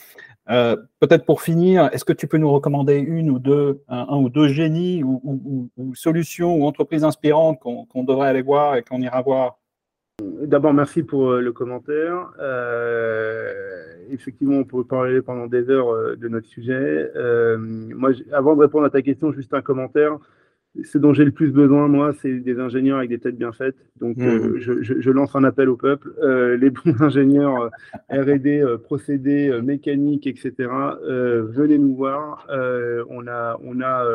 [0.51, 4.29] euh, peut-être pour finir, est-ce que tu peux nous recommander une ou deux, un, ou
[4.29, 9.57] deux génies ou, solutions ou entreprises inspirantes qu'on, devrait aller voir et qu'on ira voir?
[10.21, 12.29] D'abord, merci pour le commentaire.
[14.11, 17.09] effectivement, on peut parler pendant des heures de notre sujet.
[17.57, 20.19] moi, avant de répondre à ta question, juste un commentaire
[20.83, 23.77] ce dont j'ai le plus besoin, moi, c'est des ingénieurs avec des têtes bien faites.
[23.99, 24.81] Donc, euh, mmh.
[24.81, 26.13] je, lance un appel au peuple.
[26.21, 27.69] Euh, les bons ingénieurs
[28.11, 30.69] euh, RD, procédés, mécaniques, etc.,
[31.07, 32.45] venez nous voir.
[32.49, 34.05] on, a, on, a,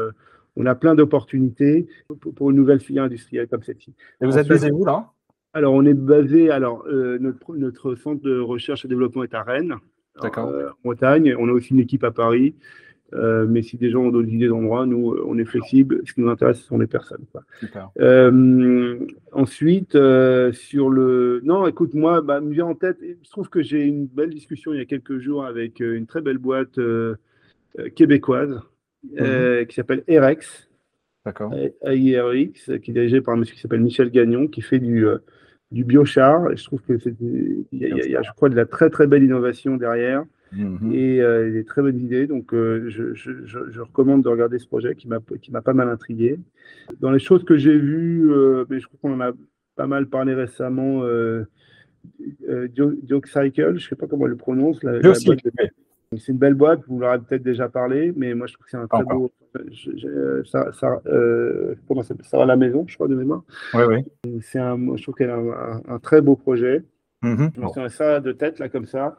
[0.56, 1.86] on a plein d'opportunités
[2.36, 3.94] pour, une nouvelle filière industrielle comme celle-ci.
[4.20, 5.10] Et vous êtes basé où, là?
[5.52, 6.50] Alors, on est basé.
[6.50, 9.76] Alors, notre, notre, centre de recherche et développement est à Rennes,
[10.22, 10.28] en
[10.84, 11.34] Bretagne.
[11.38, 12.54] On a aussi une équipe à Paris.
[13.14, 16.02] Euh, mais si des gens ont d'autres idées d'endroits, nous, on est flexible.
[16.04, 17.24] Ce qui nous intéresse, ce sont les personnes.
[17.98, 18.98] Euh,
[19.32, 21.40] ensuite, euh, sur le.
[21.44, 24.72] Non, écoute, moi, bah, me vient en tête, je trouve que j'ai une belle discussion
[24.72, 26.78] il y a quelques jours avec une très belle boîte
[27.94, 28.60] québécoise
[29.04, 29.66] mhm.
[29.66, 30.68] qui s'appelle Erex.
[31.26, 31.52] D'accord.
[31.82, 35.04] AIRX, qui est dirigée par un monsieur qui s'appelle Michel Gagnon, qui fait du,
[35.70, 36.50] du biochar.
[36.50, 36.96] Et je trouve qu'il
[37.72, 40.24] y, y, a, je crois, de la très, très belle innovation derrière.
[40.52, 40.92] Mhm.
[40.92, 42.26] Et euh, des très bonnes idées.
[42.26, 45.20] Donc, euh, je, je, je, recommande de regarder ce projet qui m'a
[45.62, 46.38] pas mal intrigué.
[47.00, 49.32] Dans les choses que j'ai vues, euh, mais je crois qu'on en a
[49.76, 51.44] pas mal parlé récemment, euh,
[53.26, 54.82] Cycle, je ne sais pas comment on le prononce.
[54.82, 55.14] La,
[56.18, 58.76] c'est une belle boîte, vous l'aurez peut-être déjà parlé, mais moi je trouve que c'est
[58.76, 59.30] un très beau.
[60.44, 60.72] ça,
[62.32, 63.44] va à la maison, je crois, de mémoire.
[63.74, 64.04] Oui, oui.
[64.54, 66.82] Un, je trouve qu'elle a un, un, très beau projet.
[67.22, 67.48] Mmh.
[67.90, 69.14] ça de tête, là, comme ça.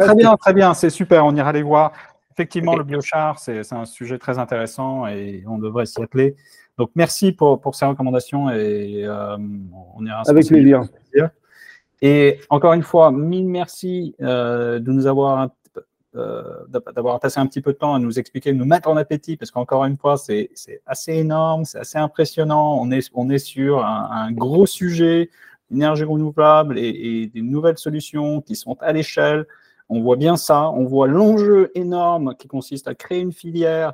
[0.00, 1.92] très bien, très bien, c'est super, on ira les voir.
[2.32, 6.34] Effectivement, le biochar, c'est un sujet très intéressant et on devrait s'y atteler.
[6.78, 9.36] Donc, merci pour, pour ces recommandations et euh,
[9.94, 10.82] on ira Avec plaisir.
[12.02, 15.48] Et encore une fois, mille merci euh, de nous avoir
[16.16, 16.42] euh,
[16.94, 19.52] d'avoir passé un petit peu de temps à nous expliquer, nous mettre en appétit, parce
[19.52, 20.50] qu'encore une fois, c'est
[20.86, 22.78] assez énorme, c'est assez impressionnant.
[22.80, 25.30] On est, on est sur un, un gros sujet
[25.74, 29.46] énergie renouvelable et, des nouvelles solutions qui sont à l'échelle.
[29.88, 33.92] On voit bien ça, on voit l'enjeu énorme qui consiste à créer une filière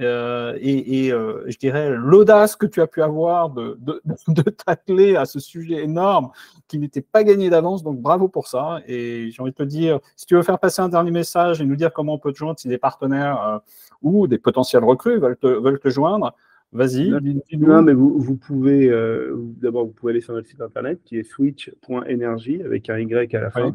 [0.00, 5.38] euh, et, euh, je dirais l'audace que tu as pu avoir de, de, à ce
[5.38, 6.30] sujet énorme
[6.66, 7.82] qui n'était pas gagné d'avance.
[7.82, 8.80] Donc bravo pour ça.
[8.86, 11.64] Et j'ai envie de te dire, si tu veux faire passer un dernier message et
[11.64, 13.58] nous dire comment on peut te joindre, si des partenaires euh,
[14.00, 16.34] ou des potentiels recrues veulent te, veulent te joindre,
[16.72, 17.10] Vas-y.
[17.58, 21.18] Non, mais vous, vous pouvez, euh, d'abord, vous pouvez aller sur notre site internet qui
[21.18, 23.74] est switch.energy avec un Y à la fin,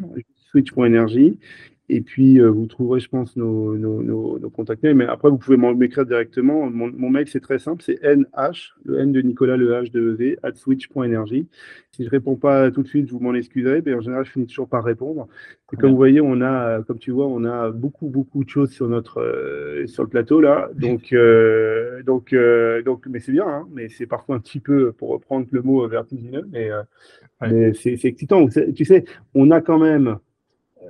[0.51, 1.37] switch.energy.
[1.89, 5.55] Et puis, euh, vous trouverez, je pense, nos, nos, nos, contacts Mais après, vous pouvez
[5.55, 6.69] m'écrire directement.
[6.69, 7.81] Mon, mail, c'est très simple.
[7.81, 11.47] C'est nh, le n de Nicolas, le h de ev, at switch.energy.
[11.91, 13.81] Si je réponds pas tout de suite, vous m'en excuserez.
[13.85, 15.29] Mais en général, je finis toujours par répondre.
[15.71, 18.71] Et comme vous voyez, on a, comme tu vois, on a beaucoup, beaucoup de choses
[18.71, 20.69] sur notre, euh, sur le plateau, là.
[20.75, 22.35] Donc, euh, donc,
[22.83, 23.67] donc, mais c'est bien, hein.
[23.73, 26.69] mais c'est parfois un petit peu, pour reprendre le mot vertigineux, mais,
[27.41, 28.45] mais c'est excitant.
[28.75, 30.19] Tu sais, on a quand même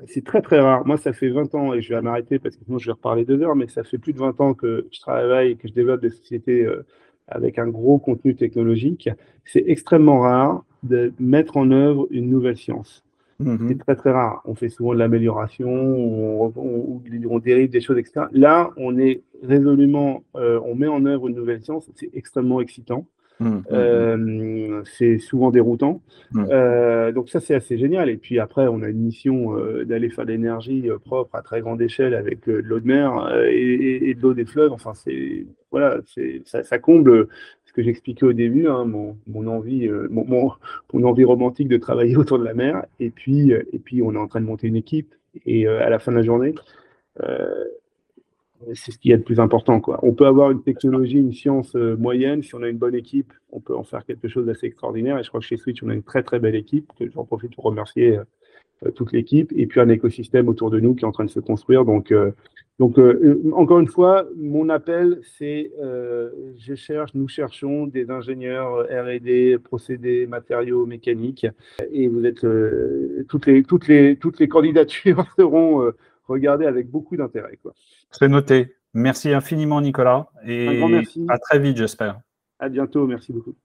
[0.08, 0.86] c'est très très rare.
[0.86, 3.26] Moi, ça fait 20 ans, et je vais m'arrêter parce que sinon je vais reparler
[3.26, 5.74] deux heures, mais ça fait plus de 20 ans que je travaille et que je
[5.74, 6.86] développe des sociétés euh,
[7.28, 9.10] avec un gros contenu technologique.
[9.46, 13.04] C'est extrêmement rare de mettre en œuvre une nouvelle science.
[13.40, 13.68] Mhm.
[13.68, 14.42] C'est très très rare.
[14.46, 18.26] On fait souvent de l'amélioration, on, on, dérive des choses, etc.
[18.32, 23.06] Là, on est résolument, euh, on met en œuvre une nouvelle science, c'est extrêmement excitant.
[23.40, 23.64] Mhm.
[23.72, 26.02] Euh, c'est souvent déroutant.
[26.36, 28.10] Euh, donc ça, c'est assez génial.
[28.10, 31.82] Et puis après, on a une mission d'aller faire de l'énergie propre à très grande
[31.82, 34.74] échelle avec de l'eau de mer et, de l'eau des fleuves.
[34.74, 36.00] Enfin, c'est voilà,
[36.46, 37.28] ça, ça comble
[37.78, 40.52] que j'expliquais au début, hein, mon, envie, euh, mon,
[41.04, 42.84] envie romantique de travailler autour de la mer.
[43.00, 45.14] Et puis, euh, et puis on est en train de monter une équipe.
[45.46, 46.56] Et euh, à la fin de la journée,
[48.74, 49.80] c'est ce qui est le plus important.
[49.80, 50.00] Quoi.
[50.02, 52.44] On peut avoir une technologie, une science moyenne.
[52.44, 55.20] Si on a une bonne équipe, on peut en faire quelque chose d'assez extraordinaire.
[55.20, 56.92] Et je crois que chez Switch, on a une très très belle équipe.
[57.14, 58.20] J'en profite pour remercier
[58.96, 59.52] toute l'équipe.
[59.56, 61.86] Et puis un écosystème autour de nous qui est en train de se construire.
[61.86, 62.12] Donc,
[62.80, 66.30] donc, euh, euh, encore une fois, mon appel, c'est euh,
[66.60, 71.48] je cherche, nous cherchons des ingénieurs R&D, procédés, matériaux, mécaniques,
[71.92, 72.46] et vous êtes
[73.28, 75.92] toutes les toutes les toutes les candidatures seront
[76.28, 77.58] regardées avec beaucoup d'intérêt.
[78.12, 78.76] C'est noté.
[78.94, 82.20] Merci infiniment, Nicolas, et à très vite, j'espère.
[82.60, 83.06] À bientôt.
[83.06, 83.56] Merci beaucoup.